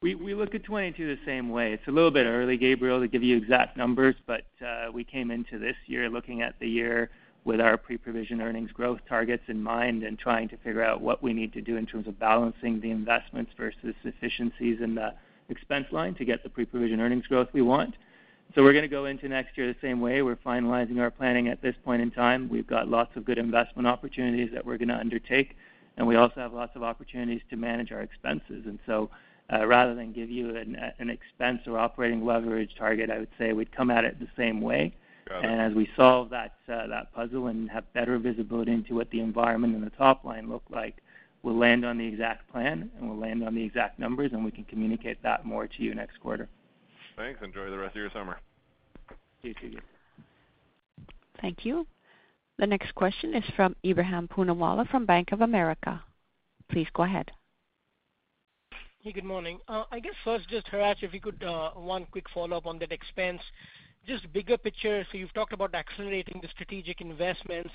[0.00, 1.72] We look at 2022 the same way.
[1.72, 5.32] It's a little bit early, Gabriel, to give you exact numbers, but uh, we came
[5.32, 7.10] into this year looking at the year
[7.42, 11.32] with our pre-provision earnings growth targets in mind and trying to figure out what we
[11.32, 15.12] need to do in terms of balancing the investments versus efficiencies in the
[15.48, 17.96] expense line to get the pre-provision earnings growth we want.
[18.54, 20.22] So we're gonna go into next year the same way.
[20.22, 22.48] We're finalizing our planning at this point in time.
[22.48, 25.56] We've got lots of good investment opportunities that we're gonna undertake,
[25.96, 28.64] and we also have lots of opportunities to manage our expenses.
[28.66, 29.10] And so
[29.52, 33.72] uh, rather than give you an expense or operating leverage target, I would say we'd
[33.72, 34.94] come at it the same way.
[35.42, 35.60] And.
[35.60, 39.74] As we solve that uh, that puzzle and have better visibility into what the environment
[39.74, 40.96] and the top line look like,
[41.42, 44.50] we'll land on the exact plan, and we'll land on the exact numbers, and we
[44.50, 46.48] can communicate that more to you next quarter.
[47.18, 47.40] Thanks.
[47.42, 48.38] Enjoy the rest of your summer.
[49.42, 49.78] You too.
[51.40, 51.84] Thank you.
[52.58, 56.00] The next question is from Ebrahim Poonawala from Bank of America.
[56.70, 57.30] Please go ahead.
[59.00, 59.58] Hey, good morning.
[59.68, 62.92] Uh, I guess first, just Hratch, if you could, uh, one quick follow-up on that
[62.92, 63.40] expense.
[64.06, 67.70] Just bigger picture, so you've talked about accelerating the strategic investments.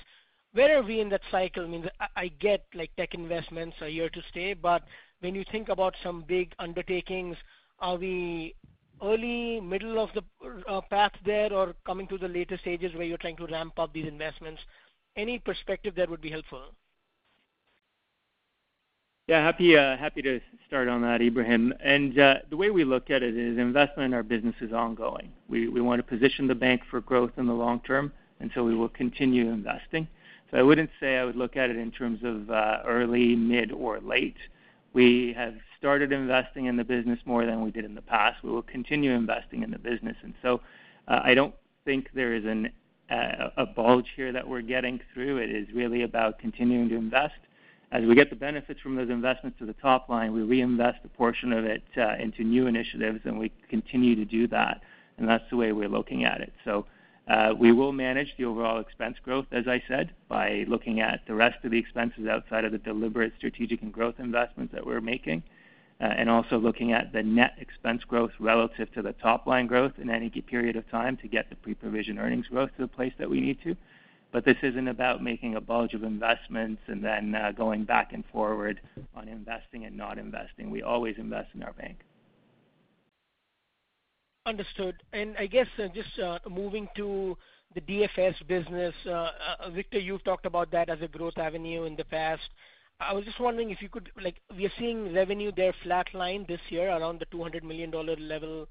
[0.52, 1.64] Where are we in that cycle?
[1.64, 4.84] I mean, I get like tech investments are here to stay, but
[5.20, 7.36] when you think about some big undertakings,
[7.78, 8.54] are we
[9.02, 10.22] early, middle of the
[10.68, 13.92] uh, path there or coming to the later stages where you're trying to ramp up
[13.92, 14.60] these investments?
[15.16, 16.62] Any perspective there would be helpful.
[19.26, 21.72] Yeah, uh, happy to start on that, Ebrahim.
[21.72, 25.32] Uh, the way we look at it is investment in our business is ongoing.
[25.48, 28.74] We want to position the bank for growth in the long term, and so we
[28.74, 30.06] will continue investing.
[30.50, 32.50] So I wouldn't say I would look at it in terms of
[32.86, 34.36] early, mid, or late.
[34.94, 38.42] We have started investing in the business more than we did in the past.
[38.42, 40.16] We will continue investing in the business.
[40.22, 40.60] And so
[41.08, 42.44] uh, I don't think there is
[43.10, 45.38] a bulge here that we're getting through.
[45.38, 47.34] It is really about continuing to invest.
[47.92, 51.08] As we get the benefits from those investments to the top line, we reinvest a
[51.08, 51.82] portion of it
[52.18, 54.80] into new initiatives, and we continue to do that.
[55.18, 56.52] And that's the way we're looking at it.
[57.26, 61.34] Uh, we will manage the overall expense growth, as I said, by looking at the
[61.34, 65.42] rest of the expenses outside of the deliberate strategic and growth investments that we're making,
[66.00, 69.92] uh, and also looking at the net expense growth relative to the top line growth
[69.98, 73.30] in any period of time to get the pre-provision earnings growth to the place that
[73.30, 73.74] we need to.
[74.30, 78.24] But this isn't about making a bulge of investments and then uh, going back and
[78.32, 78.80] forward
[79.14, 80.70] on investing and not investing.
[80.70, 81.98] We always invest in our bank.
[84.46, 84.96] Understood.
[85.14, 87.36] And I guess uh, just uh, moving to
[87.74, 89.30] the DFS business, uh,
[89.74, 92.42] Victor, you've talked about that as a growth avenue in the past.
[93.00, 96.60] I was just wondering if you could like, we are seeing revenue there flatline this
[96.68, 98.68] year around the 200 million dollar level.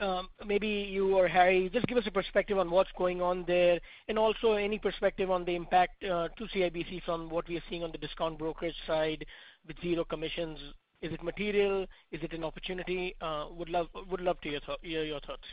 [0.00, 3.78] Um, maybe you or Harry, just give us a perspective on what's going on there,
[4.08, 7.92] and also any perspective on the impact to CIBC from what we are seeing on
[7.92, 9.24] the discount brokerage side
[9.66, 10.58] with zero commissions.
[11.02, 11.82] Is it material?
[12.10, 13.14] Is it an opportunity?
[13.20, 14.48] Uh, would love would love to
[14.82, 15.44] hear your thoughts.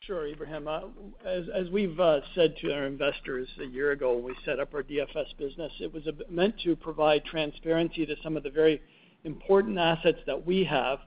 [0.00, 0.66] Sure, Ebrahim.
[0.66, 4.74] Uh, as we've uh, said to our investors a year ago when we set up
[4.74, 8.82] our DFS business, it was meant to provide transparency to some of the very
[9.24, 10.98] important assets that we have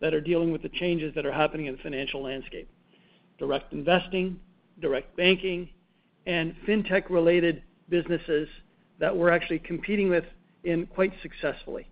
[0.00, 2.68] that are dealing with the changes that are happening in the financial landscape.
[3.38, 4.40] Direct investing,
[4.80, 5.68] direct banking,
[6.26, 8.48] and fintech-related businesses
[8.98, 10.24] that we're actually competing with
[10.64, 11.86] in quite successfully.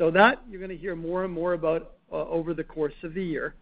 [0.00, 3.22] So that you're gonna hear more and more about uh, over the course of the
[3.22, 3.54] year.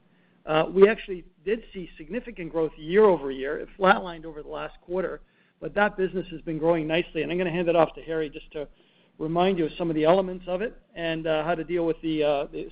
[0.46, 3.58] Uh, we actually did see significant growth year-over-year.
[3.58, 5.20] It flatlined over the last quarter,
[5.60, 7.22] but that business has been growing nicely.
[7.22, 8.68] And I'm gonna hand it off to Harry just to
[9.18, 11.96] remind you of some of the elements of it and uh, how to deal with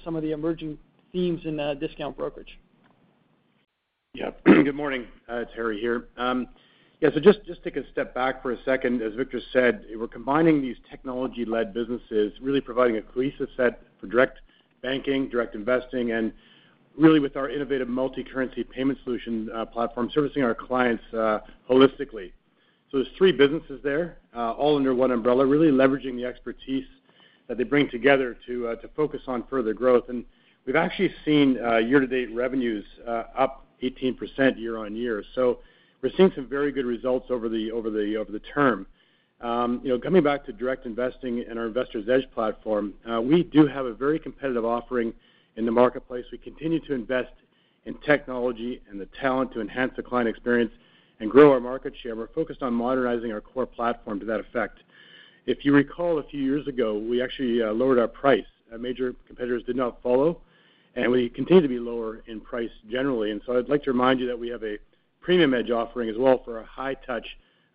[0.04, 0.78] some of the emerging
[1.10, 2.60] themes in discount brokerage.
[4.14, 4.30] Yeah.
[4.44, 5.08] Good morning.
[5.28, 6.06] It's Harry here.
[6.16, 6.46] Um,
[7.02, 9.02] Just just take a step back for a second.
[9.02, 14.38] As Victor said, we're combining these technology-led businesses, really providing a cohesive set for direct
[14.82, 16.32] banking, direct investing, and
[16.96, 22.32] really with our innovative multi-currency payment solution uh, platform, servicing our clients uh, holistically.
[22.90, 26.86] So there's three businesses there, uh, all under one umbrella, really leveraging the expertise
[27.46, 30.08] that they bring together to to focus on further growth.
[30.08, 30.24] And
[30.64, 35.22] we've actually seen year-to-date revenues up 18% year-on-year.
[36.02, 38.86] We're seeing some very good results over the over the over the term.
[39.40, 43.42] Um, you know, coming back to direct investing in our Investor's Edge platform, uh, we
[43.42, 45.12] do have a very competitive offering
[45.56, 46.24] in the marketplace.
[46.32, 47.32] We continue to invest
[47.84, 50.72] in technology and the talent to enhance the client experience
[51.20, 52.16] and grow our market share.
[52.16, 54.80] We're focused on modernizing our core platform to that effect.
[55.46, 58.44] If you recall, a few years ago, we actually uh, lowered our price.
[58.72, 60.40] Uh, major competitors did not follow,
[60.96, 63.30] and we continue to be lower in price generally.
[63.30, 64.78] And so I'd like to remind you that we have a
[65.26, 67.26] Premium Edge offering as well for our high-touch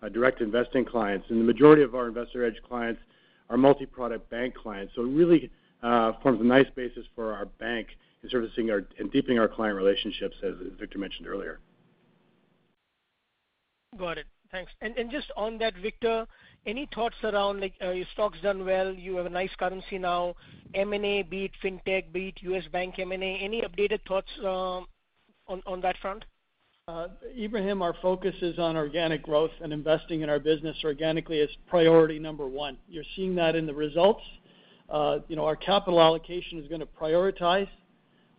[0.01, 1.29] uh, direct investing clients.
[1.29, 3.01] And the majority of our Investor Edge clients
[3.49, 4.93] are multi-product bank clients.
[4.95, 5.51] So it really
[5.83, 7.89] uh, forms a nice basis for our bank
[8.23, 11.59] in servicing our and deepening our client relationships, as Victor mentioned earlier.
[13.99, 14.27] Got it.
[14.49, 14.71] Thanks.
[15.11, 16.25] Just on that, Victor,
[16.65, 20.35] any thoughts around, like, uh, your stock's done well, you have a nice currency now,
[20.73, 22.63] M&A, be it fintech, be it U.S.
[22.71, 24.87] bank M&A, any updated thoughts um,
[25.47, 26.23] on on that front?
[26.88, 31.47] Uh, Ebrahim, our focus is on organic growth and investing in our business organically as
[31.69, 32.75] priority number one.
[32.89, 34.23] You're seeing that in the results.
[34.89, 37.67] Uh, you know, our capital allocation is gonna prioritize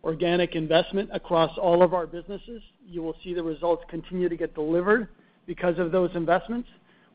[0.03, 2.61] organic investment across all of our businesses.
[2.85, 5.07] You will see the results continue to get delivered
[5.45, 6.67] because of those investments.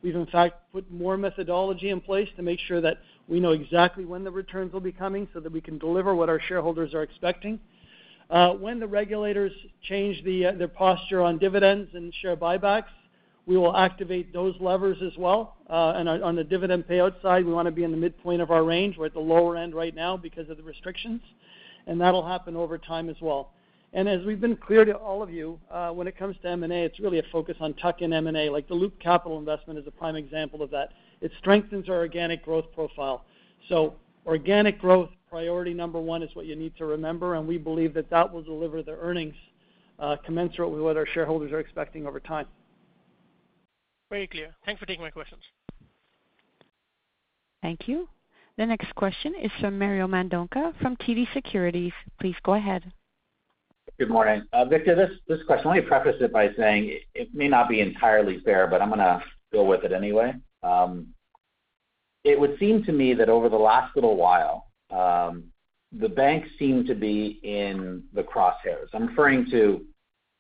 [0.03, 2.99] We've in fact put more methodology in place to make sure that
[3.29, 6.31] we know exactly when the returns will be coming so that we can deliver what
[6.31, 7.61] our shareholders are expecting.
[8.31, 9.53] Uh, when the regulators
[9.83, 12.91] change uh, their posture on dividends and share buybacks,
[13.47, 15.57] we will activate those levers as well.
[15.71, 18.63] Uh, and on the dividend payout side, we wanna be in the midpoint of our
[18.63, 18.99] range.
[18.99, 21.23] We're at the lower end right now because of the restrictions,
[21.87, 23.53] and that'll happen over time as well.
[23.95, 25.59] And as we've been clear to all of you,
[25.95, 29.01] when it comes to M&A, it's really a focus on tuck-in M&A, like the Loop
[29.01, 30.93] Capital investment is a prime example of that.
[31.23, 33.25] It strengthens our organic growth profile.
[33.71, 33.95] So
[34.27, 38.11] organic growth, priority number one is what you need to remember, and we believe that
[38.11, 39.35] that will deliver the earnings,
[39.99, 42.47] uh, commensurate with what our shareholders are expecting over time.
[44.11, 44.55] Very clear.
[44.65, 45.43] Thanks for taking my questions.
[47.63, 48.09] Thank you.
[48.57, 51.93] The next question is from Mario Mendonca from TD Securities.
[52.21, 52.93] Please go ahead.
[53.99, 54.45] Good morning.
[54.53, 54.95] Uh, Victor,
[55.27, 58.81] this question, let me preface it by saying it may not be entirely fair, but
[58.81, 59.23] I'm gonna
[59.53, 60.35] go with it anyway.
[60.63, 61.09] Um,
[62.25, 65.45] it would seem to me that over the last little while, Um,
[65.93, 68.89] the banks seem to be in the crosshairs.
[68.93, 69.85] I'm referring to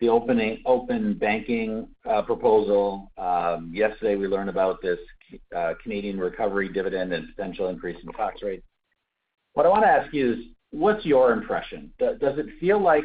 [0.01, 3.11] the opening open banking uh, proposal.
[3.16, 4.99] Um, yesterday, we learned about this
[5.57, 8.62] uh, Canadian Recovery Dividend and potential increase in tax rate.
[9.55, 10.38] What I wanna ask you is,
[10.70, 11.90] what's your impression?
[11.99, 13.05] Does it feel like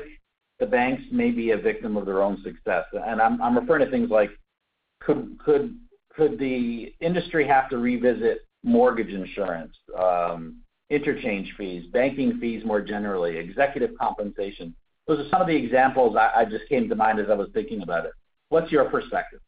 [0.60, 2.86] the banks may be a victim of their own success?
[2.94, 4.32] And I'm I'm referring to things like
[5.00, 5.78] could
[6.18, 10.58] the industry have to revisit mortgage insurance, um,
[10.94, 14.76] interchange fees, banking fees more generally, executive compensation?
[15.08, 17.82] Those are some of the examples I just came to mind as I was thinking
[17.82, 18.12] about it.
[18.50, 19.40] What's your perspective?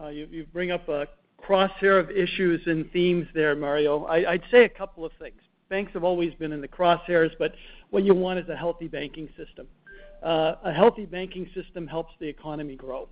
[0.00, 1.06] Uh, you bring up a
[1.42, 4.06] crosshair of issues and themes there, Mario.
[4.06, 5.40] I'd say a couple of things.
[5.68, 7.54] Banks have always been in the crosshairs, but
[7.90, 9.66] what you want is a healthy banking system.
[10.22, 13.08] Uh, a healthy banking system helps the economy grow.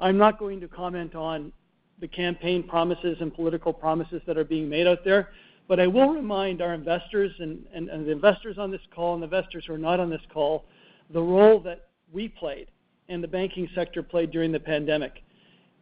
[0.00, 1.52] I'm not going to comment on
[2.00, 5.30] the campaign promises and political promises that are being made out there,
[5.68, 9.74] but I will remind our investors and the investors on this call and investors who
[9.74, 10.64] are not on this call,
[11.10, 12.68] the role that we played
[13.10, 15.22] and the banking sector played during the pandemic.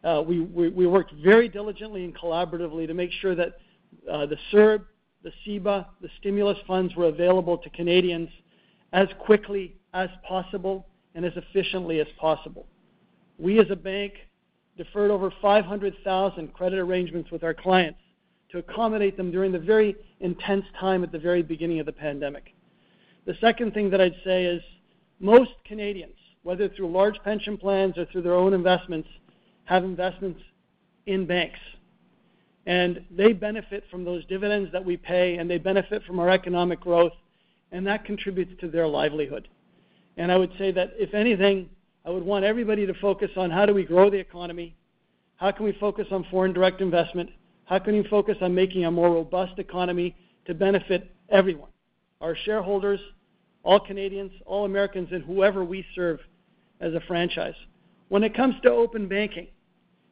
[0.03, 3.57] Uh, we worked very diligently and collaboratively to make sure that
[4.11, 4.83] uh, the CERB,
[5.23, 8.29] the CEBA, the stimulus funds were available to Canadians
[8.93, 10.85] as quickly as possible
[11.15, 12.67] and as efficiently as possible.
[13.39, 14.13] we as a bank
[14.77, 17.99] deferred over 500,000 credit arrangements with our clients
[18.51, 22.53] to accommodate them during the very intense time at the very beginning of the pandemic.
[23.25, 24.61] The second thing that I'd say is
[25.19, 29.09] most Canadians, whether through large pension plans or through their own investments,
[29.65, 30.41] have investments
[31.05, 31.59] in banks.
[32.65, 36.79] And they benefit from those dividends that we pay, and they benefit from our economic
[36.79, 37.13] growth,
[37.71, 39.47] and that contributes to their livelihood.
[40.17, 41.69] And I would say that if anything,
[42.05, 44.75] I would want everybody to focus on how do we grow the economy,
[45.35, 47.29] how can we focus on foreign direct investment,
[47.67, 50.15] how can you focus on making a more robust economy
[50.45, 51.69] to benefit everyone,
[52.21, 52.99] our shareholders,
[53.63, 56.19] all Canadians, all Americans, and whoever we serve
[56.79, 57.55] as a franchise.
[58.07, 59.47] When it comes to open banking,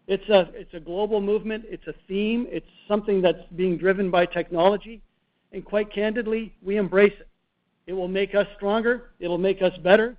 [0.08, 5.01] it's a, global movement, it's a theme, it's something that's being driven by technology,
[5.53, 7.30] and quite candidly, we embrace it.
[7.88, 10.18] It will make us stronger, it'll make us better.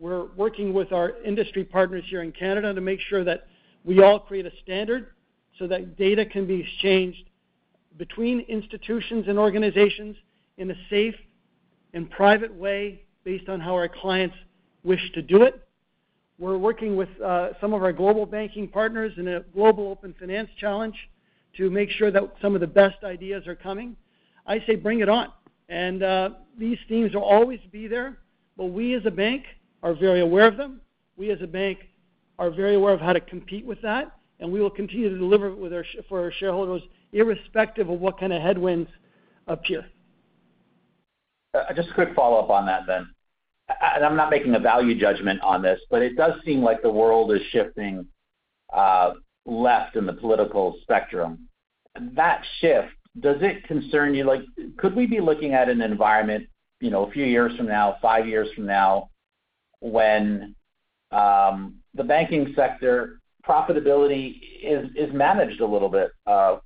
[0.00, 3.46] We're working with our industry partners here in Canada to make sure that
[3.84, 5.12] we all create a standard
[5.58, 7.24] so that data can be exchanged
[7.98, 10.16] between institutions and organizations
[10.58, 11.14] in a safe
[11.94, 14.36] and private way based on how our clients
[14.82, 15.62] wish to do it.
[16.38, 20.48] We're working with uh, some of our global banking partners in a global open finance
[20.58, 20.96] challenge
[21.56, 23.94] to make sure that some of the best ideas are coming.
[24.46, 25.28] I say bring it on.
[25.68, 28.18] And uh, these themes will always be there,
[28.56, 29.44] but we as a bank
[29.82, 30.80] are very aware of them.
[31.16, 31.78] We as a bank
[32.38, 35.54] are very aware of how to compete with that, and we will continue to deliver
[36.08, 36.82] for our shareholders
[37.12, 38.90] irrespective of what kind of headwinds
[39.46, 39.86] appear.
[41.54, 43.08] Uh, just a quick follow-up on that then.
[43.80, 46.90] And I'm not making a value judgment on this, but it does seem like the
[46.90, 48.04] world is shifting
[48.74, 49.12] uh,
[49.46, 51.48] left in the political spectrum.
[52.14, 52.88] That shift,
[53.20, 54.24] does it concern you?
[54.24, 54.42] Like,
[54.76, 56.48] could we be looking at an environment,
[56.80, 59.10] you know, a few years from now, five years from now,
[59.80, 60.56] when
[61.12, 66.58] um, the banking sector profitability is, managed a little bit uh,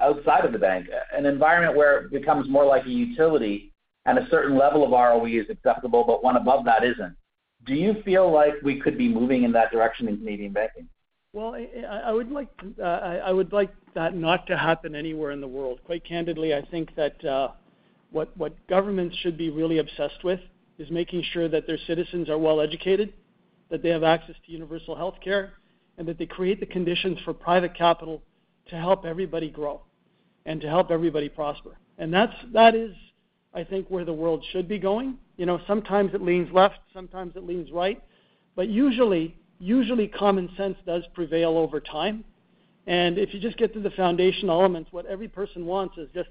[0.00, 3.72] outside of the bank, an environment where it becomes more like a utility
[4.06, 7.14] and a certain level of ROE is acceptable, but one above that isn't.
[7.66, 10.88] Do you feel like we could be moving in that direction in Canadian banking?
[11.34, 12.48] Well, I would like
[12.82, 15.80] uh, would like that not to happen anywhere in the world.
[15.84, 17.48] Quite candidly, I think that uh,
[18.10, 20.40] what what governments should be really obsessed with
[20.78, 23.12] is making sure that their citizens are well educated,
[23.68, 25.52] that they have access to universal health care,
[25.98, 28.22] and that they create the conditions for private capital
[28.70, 29.82] to help everybody grow
[30.46, 31.76] and to help everybody prosper.
[31.98, 32.94] And that's that is
[33.54, 35.18] I think, where the world should be going.
[35.36, 38.02] You know, sometimes it leans left, sometimes it leans right,
[38.54, 42.24] but usually, usually common sense does prevail over time.
[42.86, 46.28] And if you just get to the foundational elements, what every person wants is just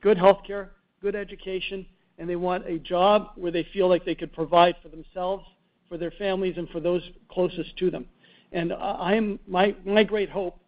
[0.00, 1.86] good health care, good education,
[2.18, 5.44] and they want a job where they feel like they could provide for themselves,
[5.88, 8.06] for their families, and for those closest to them.
[8.52, 10.58] And I'm my my great hope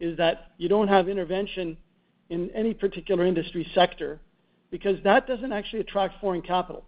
[0.00, 1.76] is that you don't have intervention
[2.30, 4.20] in any particular industry sector
[4.70, 6.84] because that doesn't actually attract foreign capital.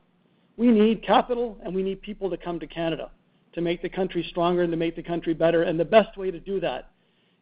[0.56, 3.10] We need capital and we need people to come to Canada
[3.52, 5.62] to make the country stronger and to make the country better.
[5.62, 6.90] And the best way to do that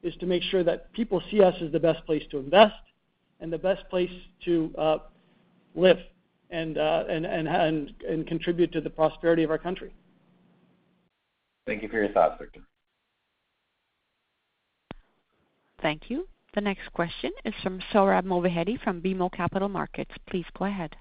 [0.03, 2.75] is to make sure that people see us as the best place to invest
[3.41, 4.11] and the best place
[4.45, 4.99] to uh,
[5.75, 5.99] live
[6.51, 9.93] and, uh, and, and, and, and contribute to the prosperity of our country.
[11.67, 12.61] Thank you for your thoughts, Victor.
[15.83, 16.29] Thank you.
[16.55, 20.13] The next question is from Sohrab Movahedi from BMO Capital Markets.
[20.29, 20.95] Please go ahead.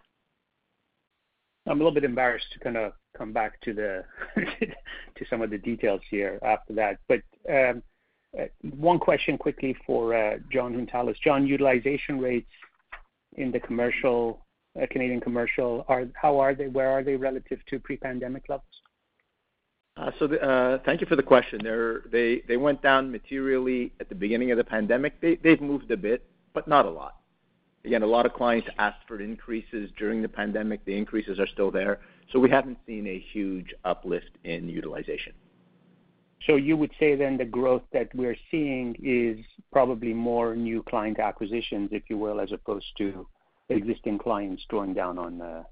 [1.68, 4.04] I'm a little bit embarrassed to kind of come back to the
[4.36, 6.98] to some of the details here after that.
[7.08, 7.84] But um,
[8.40, 8.46] uh,
[8.80, 10.14] one question quickly for
[10.52, 11.18] John Jon Hountalas.
[11.24, 12.50] Jon, utilization rates
[13.38, 14.46] in the commercial,
[14.82, 16.68] uh, Canadian commercial, how are they?
[16.68, 18.66] Where are they relative to pre-pandemic levels?
[19.98, 21.60] Uh, so uh, thank you for the question.
[22.12, 25.20] They they went down materially at the beginning of the pandemic.
[25.22, 27.18] They've moved a bit, but not a lot.
[27.84, 30.86] Again, a lot of clients asked for increases during the pandemic.
[30.86, 32.00] The increases are still there,
[32.32, 35.34] so we haven't seen a huge uplift in utilization.
[36.48, 41.20] So you would say then the growth that we're seeing is probably more new client
[41.20, 43.28] acquisitions, if you will, as opposed to
[43.70, 45.42] existing clients drawing down on.
[45.42, 45.64] Uh,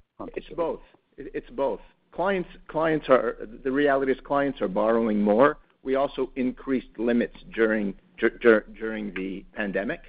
[1.18, 1.80] it's both.
[2.12, 5.58] Clients clients are the reality is clients are borrowing more.
[5.84, 10.02] We also increased limits during during the pandemic.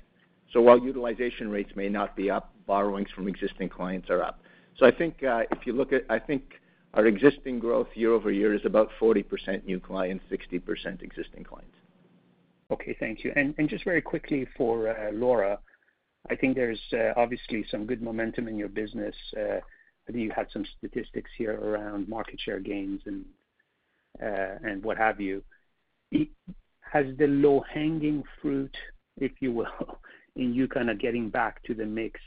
[0.53, 4.43] So while utilization rates may not be up, borrowings from existing clients are up.
[4.77, 6.43] So I think uh, if you look at, I think
[6.95, 11.77] our existing growth year-over-year is about 40% new clients, 60% existing clients.
[12.73, 13.33] Okay, thank you.
[13.37, 15.59] And just very quickly for uh, Laura,
[16.29, 19.15] I think there's uh, obviously some good momentum in your business.
[20.11, 23.25] I think you had some statistics here around market share gains and
[24.21, 25.41] uh, what have you.
[26.81, 28.77] has the low-hanging fruit,
[29.19, 30.01] if you will,
[30.35, 32.19] in you kind of getting back to the mix,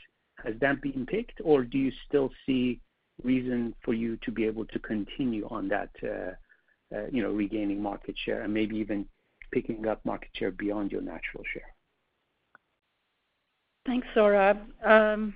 [0.42, 2.80] has that been picked, or do you still see
[3.22, 7.82] reason for you to be able to continue on that, uh, uh, you know, regaining
[7.82, 9.04] market share and maybe even
[9.52, 11.74] picking up market share beyond your natural share?
[13.84, 14.58] Thanks, Sohrab.
[14.82, 15.34] Um,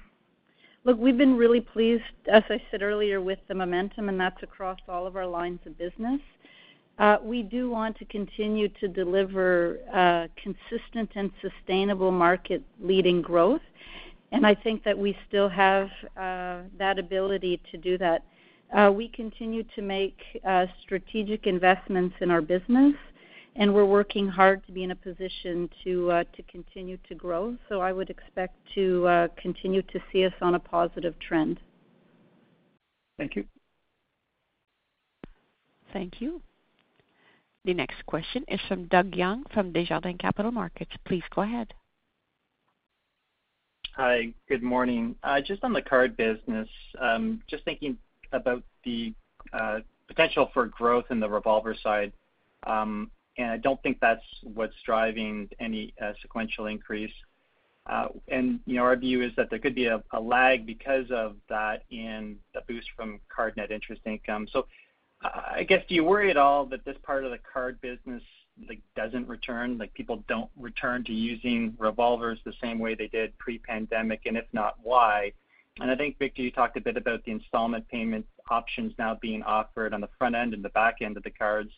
[0.89, 4.78] Look, we've been really pleased, as I said earlier, with the momentum, and that's across
[4.89, 6.18] all of our lines of business.
[6.99, 13.61] Uh, we do want to continue to deliver uh, consistent and sustainable market-leading growth,
[14.32, 18.24] and I think that we still have uh, that ability to do that.
[18.91, 20.16] We continue to make
[20.80, 22.95] strategic investments in our business,
[23.59, 27.56] and we're working hard to be in a position to uh, continue to grow.
[27.68, 31.59] So I would expect to uh, continue to see us on a positive trend.
[33.18, 33.44] Thank you.
[35.92, 36.40] Thank you.
[37.64, 40.92] The next question is from Doug Young from Desjardins Capital Markets.
[41.04, 41.74] Please go ahead.
[43.96, 45.16] Hi, good morning.
[45.24, 46.68] Uh, just on the card business,
[47.00, 47.98] um, just thinking
[48.32, 49.12] about the
[50.06, 52.12] potential for growth in the revolver side,
[52.64, 57.12] um, and I don't think that's what's driving any uh, sequential increase.
[57.86, 61.36] Uh, and you know, our view is that there could be a lag because of
[61.49, 64.47] that in the boost from card net interest income.
[64.53, 64.66] So
[65.22, 68.22] I guess, do you worry at all that this part of the card business,
[68.68, 73.36] like, doesn't return, like people don't return to using revolvers the same way they did
[73.39, 75.32] pre-pandemic, and if not, why?
[75.80, 79.43] And I think, Victor, you talked a bit about the installment payment options now being
[79.43, 81.70] offered on the front end and the back end of the cards.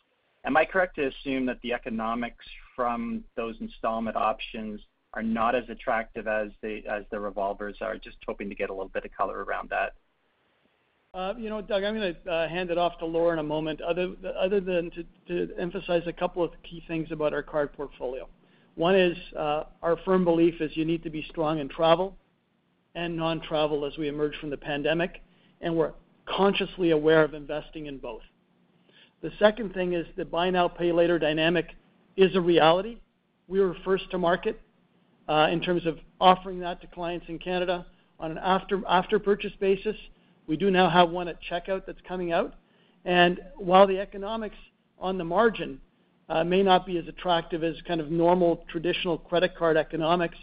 [0.45, 4.80] Am I correct to assume that the economics from those installment options
[5.14, 7.97] are not as attractive as the revolvers are?
[7.97, 9.93] Just hoping to get a little bit of color around that.
[11.12, 13.80] Uh, you know, Doug, I'm gonna uh, hand it off to Laura in a moment,
[13.80, 14.14] other
[14.61, 14.93] than
[15.26, 18.28] to emphasize a couple of key things about our card portfolio.
[18.76, 22.16] One is, uh, our firm belief is you need to be strong in travel
[22.95, 25.20] and non-travel as we emerge from the pandemic,
[25.61, 25.93] and we're
[26.26, 28.22] consciously aware of investing in both.
[29.23, 31.66] The second thing is the buy now, pay later dynamic
[32.16, 32.99] is a reality.
[33.49, 34.61] We were first to market
[35.29, 37.87] uh, in terms of offering that to clients in Canada
[38.18, 39.97] on an after purchase basis.
[40.47, 42.55] We do now have one at checkout that's coming out.
[43.05, 44.57] And while the economics
[44.99, 45.81] on the margin
[46.29, 50.39] uh, may not be as attractive as kind of normal traditional credit card economics,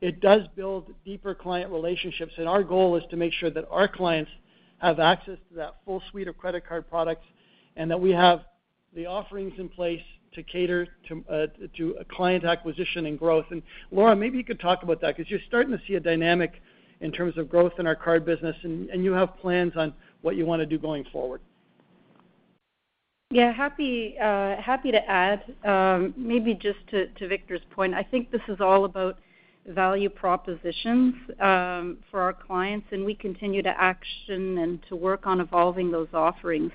[0.00, 2.32] it does build deeper client relationships.
[2.38, 4.30] And our goal is to make sure that our clients
[4.78, 7.26] have access to that full suite of credit card products
[7.76, 8.40] and that we have
[8.94, 10.02] the offerings in place
[10.34, 10.86] to cater
[11.28, 11.46] uh,
[11.76, 13.46] to a client acquisition and growth.
[13.50, 16.62] And Laura, maybe you could talk about that because you're starting to see a dynamic
[17.00, 20.44] in terms of growth in our card business, and you have plans on what you
[20.44, 21.40] wanna do going forward.
[23.32, 25.54] Yeah, happy uh, to add.
[25.64, 29.18] Um, maybe just to Victor's point, I think this is all about
[29.66, 35.40] value propositions um, for our clients, and we continue to action and to work on
[35.40, 36.72] evolving those offerings.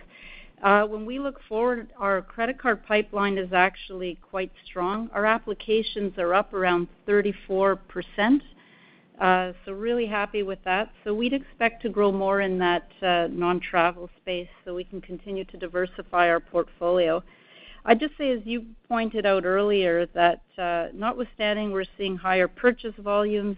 [0.64, 5.10] Uh, when we look forward, our credit card pipeline is actually quite strong.
[5.14, 7.78] Our applications are up around 34%,
[9.20, 10.92] uh, so really happy with that.
[11.04, 15.44] So we'd expect to grow more in that uh, non-travel space so we can continue
[15.46, 17.22] to diversify our portfolio.
[17.86, 20.42] I'd just say, as you pointed out earlier, that
[20.94, 23.58] notwithstanding we're seeing higher purchase volumes,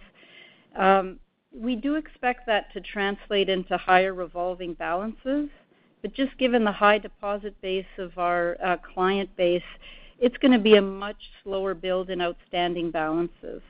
[0.75, 1.19] um,
[1.53, 5.49] we do expect that to translate into higher revolving balances.
[6.01, 9.63] But just given the high deposit base of our uh, client base,
[10.19, 13.61] it's gonna be a much slower build in outstanding balances.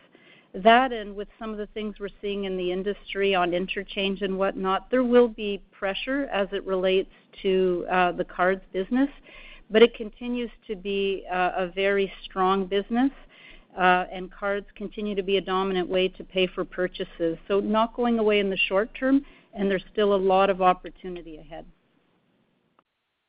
[0.53, 4.37] That and with some of the things we're seeing in the industry on interchange and
[4.37, 7.11] whatnot, there will be pressure as it relates
[7.43, 9.09] to uh, the cards business,
[9.69, 13.11] but it continues to be uh, a very strong business,
[13.77, 17.37] and cards continue to be a dominant way to pay for purchases.
[17.47, 19.23] So not going away in the short term,
[19.53, 21.65] and there's still a lot of opportunity ahead.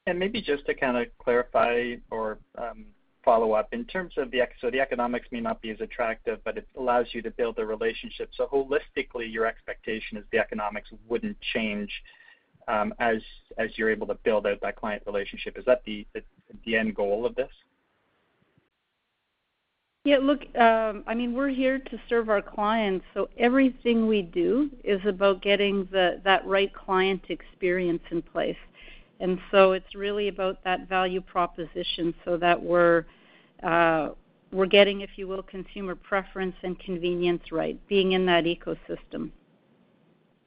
[0.08, 2.86] And maybe just to kind of clarify or um,
[3.24, 3.68] follow up.
[3.72, 7.08] In terms of the so the economics may not be as attractive, but it allows
[7.12, 8.30] you to build a relationship.
[8.34, 11.90] So holistically, your expectation is the economics wouldn't change,
[12.68, 13.20] um, as
[13.76, 15.58] you're able to build out that client relationship.
[15.58, 16.06] Is that the
[16.64, 17.50] the end goal of this?
[20.04, 24.70] Yeah, look, um, I mean, we're here to serve our clients, so everything we do
[24.82, 28.56] is about getting that right client experience in place.
[29.20, 33.04] And so it's really about that value proposition so that we're
[33.62, 34.10] uh,
[34.52, 39.30] we're getting, if you will, consumer preference and convenience right, being in that ecosystem.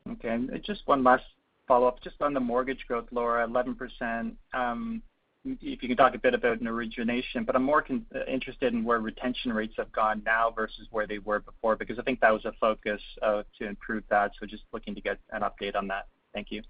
[0.09, 0.29] Okay.
[0.29, 1.23] And uh, just one last
[1.67, 2.01] follow-up.
[2.01, 5.01] Just on the mortgage growth, Laura, 11%, um,
[5.43, 8.83] if you can talk a bit about an origination, but I'm more uh, interested in
[8.83, 12.33] where retention rates have gone now versus where they were before, because I think that
[12.33, 14.31] was a focus to improve that.
[14.39, 16.07] So just looking to get an update on that.
[16.33, 16.61] Thank you.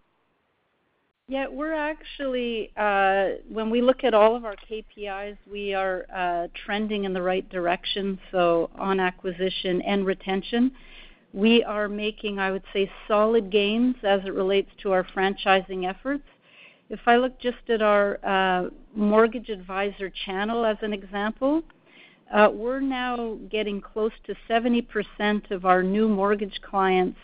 [1.31, 6.47] Yeah, we're actually, uh, when we look at all of our KPIs, we are uh,
[6.65, 10.73] trending in the right direction, so on acquisition and retention.
[11.31, 16.25] We are making, I would say, solid gains as it relates to our franchising efforts.
[16.89, 21.63] If I look just at our uh, mortgage advisor channel as an example,
[22.51, 27.19] we're now getting close to 70% of our new mortgage clients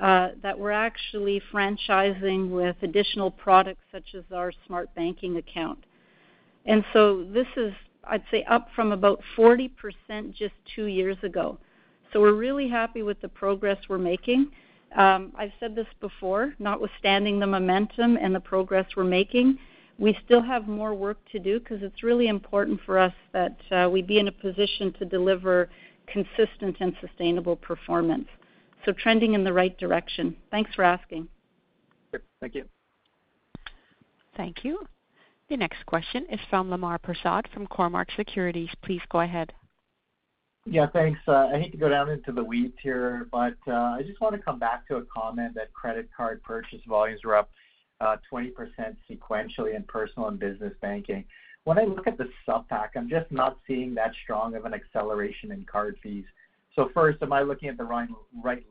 [0.00, 5.78] Uh, that we're actually franchising with additional products such as our Smart Banking account.
[6.66, 7.72] And so this is,
[8.04, 9.70] I'd say, up from about 40%
[10.34, 11.56] just two years ago.
[12.12, 14.50] So we're really happy with the progress we're making.
[14.94, 19.58] Um, I've said this before, notwithstanding the momentum and the progress we're making,
[19.98, 23.88] we still have more work to do because it's really important for us that uh,
[23.90, 25.70] we be in a position to deliver
[26.06, 28.28] consistent and sustainable performance.
[28.86, 30.36] So trending in the right direction.
[30.52, 31.28] Thanks for asking.
[32.40, 32.64] Thank you.
[34.36, 34.86] Thank you.
[35.48, 38.70] The next question is from Lemar Persaud from Cormark Securities.
[38.82, 39.52] Please go ahead.
[40.64, 41.20] Yeah, thanks.
[41.26, 44.34] Uh, I hate to go down into the weeds here, but uh, I just want
[44.34, 47.50] to come back to a comment that credit card purchase volumes were up
[48.00, 48.52] uh, 20%
[49.10, 51.24] sequentially in personal and business banking.
[51.64, 54.74] When I look at the supp pack, I'm just not seeing that strong of an
[54.74, 56.24] acceleration in card fees.
[56.92, 58.08] First, am I looking at the right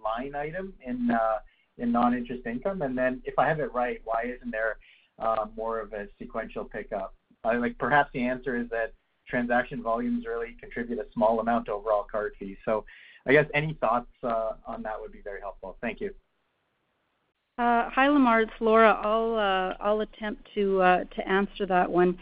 [0.03, 1.39] line item in uh,
[1.77, 2.81] in non-interest income?
[2.81, 4.77] And then if I have it right, why isn't there
[5.19, 7.15] uh, more of a sequential pickup?
[7.43, 8.93] Like, perhaps the answer is that
[9.27, 12.57] transaction volumes really contribute a small amount to overall card fees.
[12.65, 12.85] So
[13.27, 15.77] I guess any thoughts uh, on that would be very helpful.
[15.81, 16.11] Thank you.
[17.57, 18.43] Uh, Hi, Lemar.
[18.43, 18.93] It's Laura.
[19.01, 22.17] I'll uh, I'll attempt to uh, to answer that one.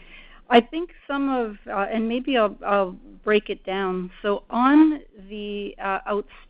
[0.50, 4.10] I think some of, uh, and maybe I'll break it down.
[4.22, 6.00] So on the uh,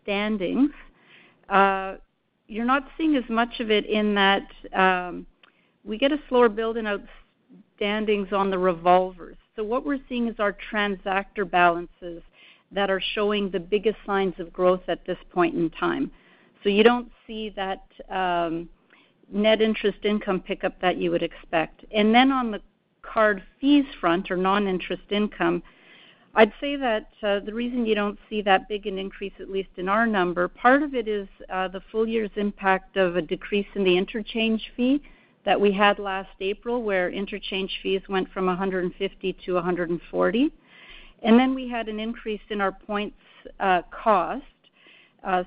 [0.07, 0.71] outstandings,
[1.49, 1.97] uh,
[2.49, 5.27] you're not seeing as much of it in that um,
[5.85, 9.37] we get a slower build in outstandings on the revolvers.
[9.57, 12.23] So what we're seeing is our transactor balances
[12.73, 16.11] that are showing the biggest signs of growth at this point in time.
[16.63, 18.69] So you don't see that um,
[19.33, 21.85] net interest income pickup that you would expect.
[21.95, 22.61] And then on the
[23.13, 25.63] card fees front or non-interest income,
[26.37, 29.69] I'd say that uh, the reason you don't see that big an increase, at least
[29.77, 33.67] in our number, part of it is uh, the full year's impact of a decrease
[33.77, 35.01] in the interchange fee
[35.45, 40.53] that we had last April, where interchange fees went from 150 to 140.
[41.23, 43.17] And then We had an increase in our points
[43.61, 44.43] uh, cost,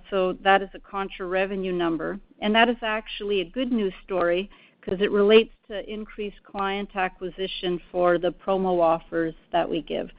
[0.09, 2.19] so that is a contra revenue number.
[2.39, 4.49] And that is actually a good news story
[4.87, 10.09] because it relates to increased client acquisition for the promo offers that we give.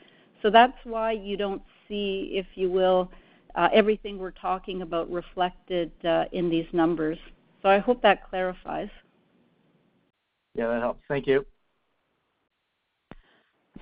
[0.43, 3.11] So that's why you don't see, if you will,
[3.55, 7.17] uh, everything we're talking about reflected uh, in these numbers.
[7.63, 8.91] So I hope that clarifies.
[10.55, 11.03] Yeah, that helps.
[11.09, 11.47] Thank you.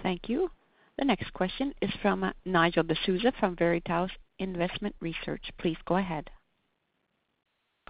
[0.04, 0.50] Thank you.
[0.98, 5.42] The next question is from Nigel D'Souza from Veritas Investment Research.
[5.58, 6.30] Please go ahead.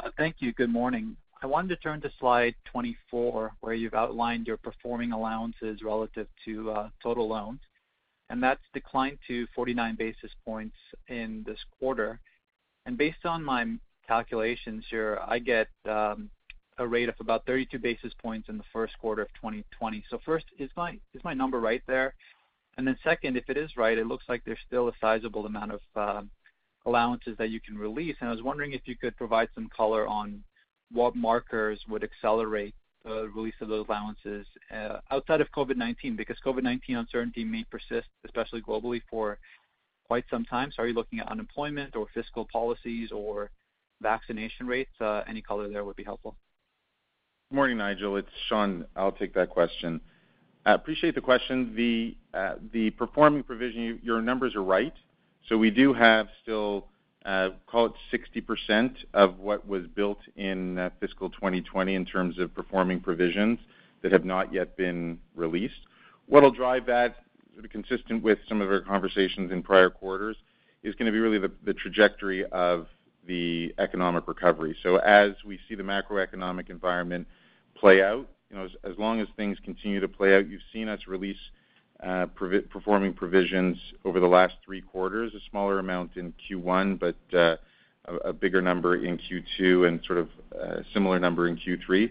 [0.02, 0.54] Uh, thank you.
[0.54, 1.14] Good morning.
[1.42, 6.70] I wanted to turn to slide 24, where you've outlined your performing allowances relative to
[6.70, 7.60] uh, total loans,
[8.30, 10.76] and that's declined to 49 basis points
[11.08, 12.18] in this quarter.
[12.86, 13.66] And Based on my
[14.08, 16.30] calculations here, I get um,
[16.78, 20.04] a rate of about 32 basis points in the first quarter of 2020.
[20.08, 22.14] So First, is my is my number right there?
[22.78, 25.72] And then Second, if it is right, it looks like there's still a sizable amount
[25.72, 26.22] of uh,
[26.86, 28.16] allowances that you can release.
[28.20, 30.42] And I was wondering if you could provide some color on
[30.92, 32.74] what markers would accelerate
[33.04, 38.60] the release of those allowances uh, outside of COVID-19, because COVID-19 uncertainty may persist, especially
[38.60, 39.38] globally, for
[40.06, 40.70] quite some time.
[40.74, 43.50] So are you looking at unemployment or fiscal policies or
[44.00, 44.90] vaccination rates?
[45.00, 46.36] Uh, any color there would be helpful.
[47.50, 48.16] Good Morning, Nigel.
[48.16, 48.86] It's Shawn.
[48.96, 50.00] I'll take that question.
[50.64, 51.74] I appreciate the question.
[51.76, 52.54] The uh,
[52.96, 54.94] performing provision, your numbers are right.
[55.48, 56.88] So We do have still,
[57.26, 62.54] Uh, call it 60% of what was built in uh, fiscal 2020 in terms of
[62.54, 63.58] performing provisions
[64.02, 65.80] that have not yet been released.
[66.26, 67.16] What'll drive that,
[67.68, 70.36] consistent with some of our conversations in prior quarters,
[70.84, 72.86] is going to be really the trajectory of
[73.26, 74.76] the economic recovery.
[74.84, 77.26] So as we see the macroeconomic environment
[77.74, 81.00] play out, you know, as long as things continue to play out, you've seen us
[81.08, 81.40] release
[82.34, 87.56] performing provisions over the last three quarters, a smaller amount in Q1, but uh,
[88.24, 92.10] a bigger number in Q2 and sort of a similar number in Q3.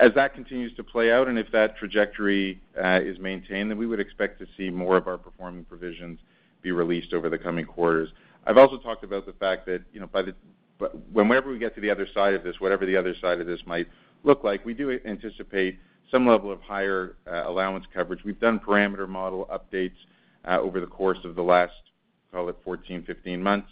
[0.00, 3.86] As that continues to play out, and if that trajectory uh, is maintained, then we
[3.86, 6.18] would expect to see more of our performing provisions
[6.62, 8.10] be released over the coming quarters.
[8.46, 10.34] I've also talked about the fact that, you know, by the
[10.78, 13.46] but whenever we get to the other side of this, whatever the other side of
[13.46, 13.86] this might
[14.24, 15.78] look like, we do anticipate
[16.10, 18.24] some level of higher uh, allowance coverage.
[18.24, 19.96] We've done parameter model updates
[20.44, 21.72] uh, over the course of the last,
[22.32, 23.68] call it 14, 15 months.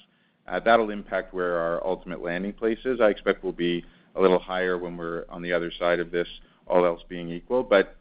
[0.49, 3.01] Uh, that'll impact where our ultimate landing place is.
[3.01, 3.85] I expect we'll be
[4.16, 6.28] a little higher when we're on the other side of this,
[6.66, 7.62] all else being equal.
[7.62, 7.97] But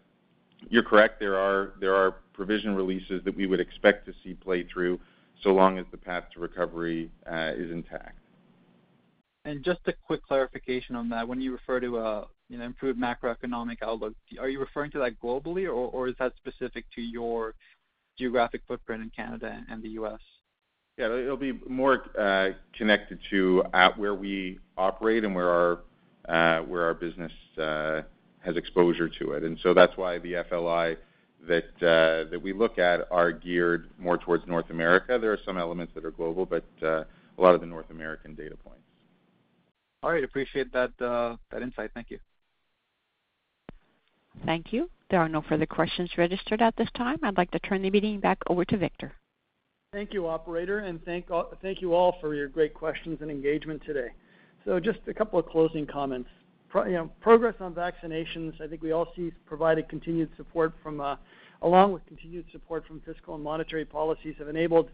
[0.70, 5.00] You're correct, there are provision releases that we would expect to see play through
[5.44, 8.20] so long as the path to recovery is intact.
[9.46, 11.28] And Just a quick clarification on that.
[11.28, 15.18] When you refer to a, you know, improved macroeconomic outlook, are you referring to that
[15.22, 17.56] globally or or is that specific to your
[18.18, 20.20] geographic footprint in Canada and the U.S.?
[20.98, 25.80] Yeah, it'll be more uh, connected to uh, where we operate and where our
[26.28, 29.44] uh, where our business has exposure to it.
[29.44, 30.98] And so That's why the FLI
[31.48, 35.18] that that we look at are geared more towards North America.
[35.22, 37.06] There are some elements that are global, but a
[37.38, 38.82] lot of the North American data points.
[40.04, 40.26] All right.
[40.26, 41.92] Appreciate that that insight.
[41.94, 42.20] Thank you.
[44.46, 44.90] Thank you.
[45.10, 47.18] There are no further questions registered at this time.
[47.24, 49.14] I'd like to turn the meeting back over to Victor.
[49.94, 51.26] Thank you, operator, and thank
[51.82, 54.08] you all for your great questions and engagement today.
[54.64, 56.30] So just a couple of closing comments.
[56.74, 61.02] You know, progress on vaccinations, I think we all see provided continued support from,
[61.62, 64.90] along with continued support from fiscal and monetary policies have enabled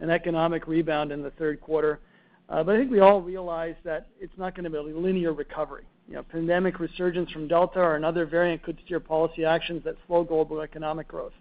[0.00, 2.00] an economic rebound in the third quarter.
[2.48, 5.84] Uh, but I think we all realize that it's not gonna be a linear recovery.
[6.08, 10.24] You know, pandemic resurgence from Delta or another variant could steer policy actions that slow
[10.24, 11.34] global economic growth.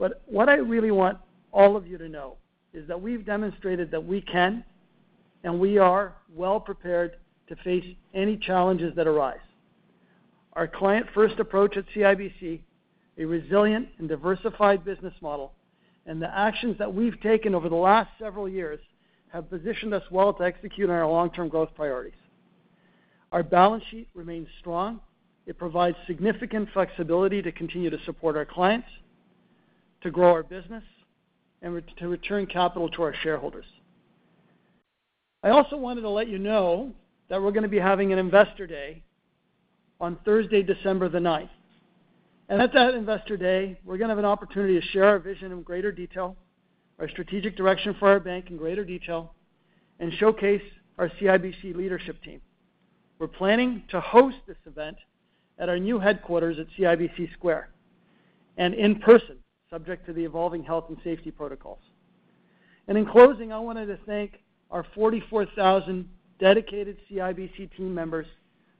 [0.00, 1.18] But what I really want
[1.52, 2.36] all of you to know
[2.74, 4.64] is that we've demonstrated that we can,
[5.44, 9.38] and we are well prepared to face any challenges that arise.
[10.54, 12.60] Our client-first approach at CIBC,
[13.18, 15.52] a resilient and diversified business model,
[16.06, 18.80] and the actions that we've taken over the last several years
[19.28, 22.14] have positioned us well to execute on our long-term growth priorities.
[23.32, 25.00] Our balance sheet remains strong.
[25.46, 28.88] It provides significant flexibility to continue to support our clients,
[30.02, 30.84] to grow our business,
[31.62, 33.66] and to return capital to our shareholders.
[35.42, 36.92] I also wanted to let you know
[37.28, 39.02] that we're gonna be having an Investor Day
[40.00, 41.50] on Thursday, December the 9th.
[42.48, 45.62] And At that Investor Day, we're gonna have an opportunity to share our vision in
[45.62, 46.36] greater detail,
[46.98, 49.34] our strategic direction for our bank in greater detail,
[50.00, 50.62] and showcase
[50.98, 52.40] our CIBC leadership team.
[53.20, 54.96] We're planning to host this event
[55.58, 57.68] at our new headquarters at CIBC Square
[58.56, 59.36] and in person,
[59.68, 61.80] subject to the evolving health and safety protocols.
[62.88, 64.40] And In closing, I wanted to thank
[64.70, 66.08] our 44,000
[66.38, 68.26] dedicated CIBC team members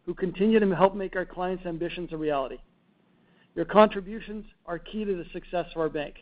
[0.07, 2.59] who continue to help make our clients' ambitions a reality.
[3.55, 6.15] Your contributions are key to the success of our bank.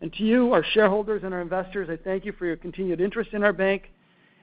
[0.00, 3.30] And To you, our shareholders and our investors, I thank you for your continued interest
[3.32, 3.90] in our bank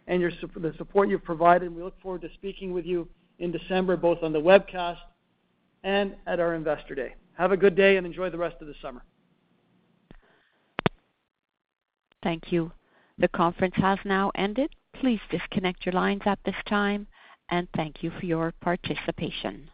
[0.07, 1.75] and the support you've provided.
[1.75, 3.07] We look forward to speaking with you
[3.39, 4.97] in December, both on the webcast
[5.83, 7.15] and at our Investor Day.
[7.37, 9.03] Have a good day and enjoy the rest of the summer.
[12.23, 12.71] Thank you.
[13.17, 14.71] The conference has now ended.
[14.99, 17.07] Please disconnect your lines at this time,
[17.49, 19.69] and thank you for your participation.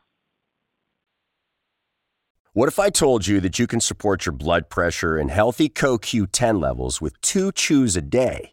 [2.52, 6.62] What if I told you that you can support your blood pressure and healthy CoQ10
[6.62, 8.53] levels with two chews a day?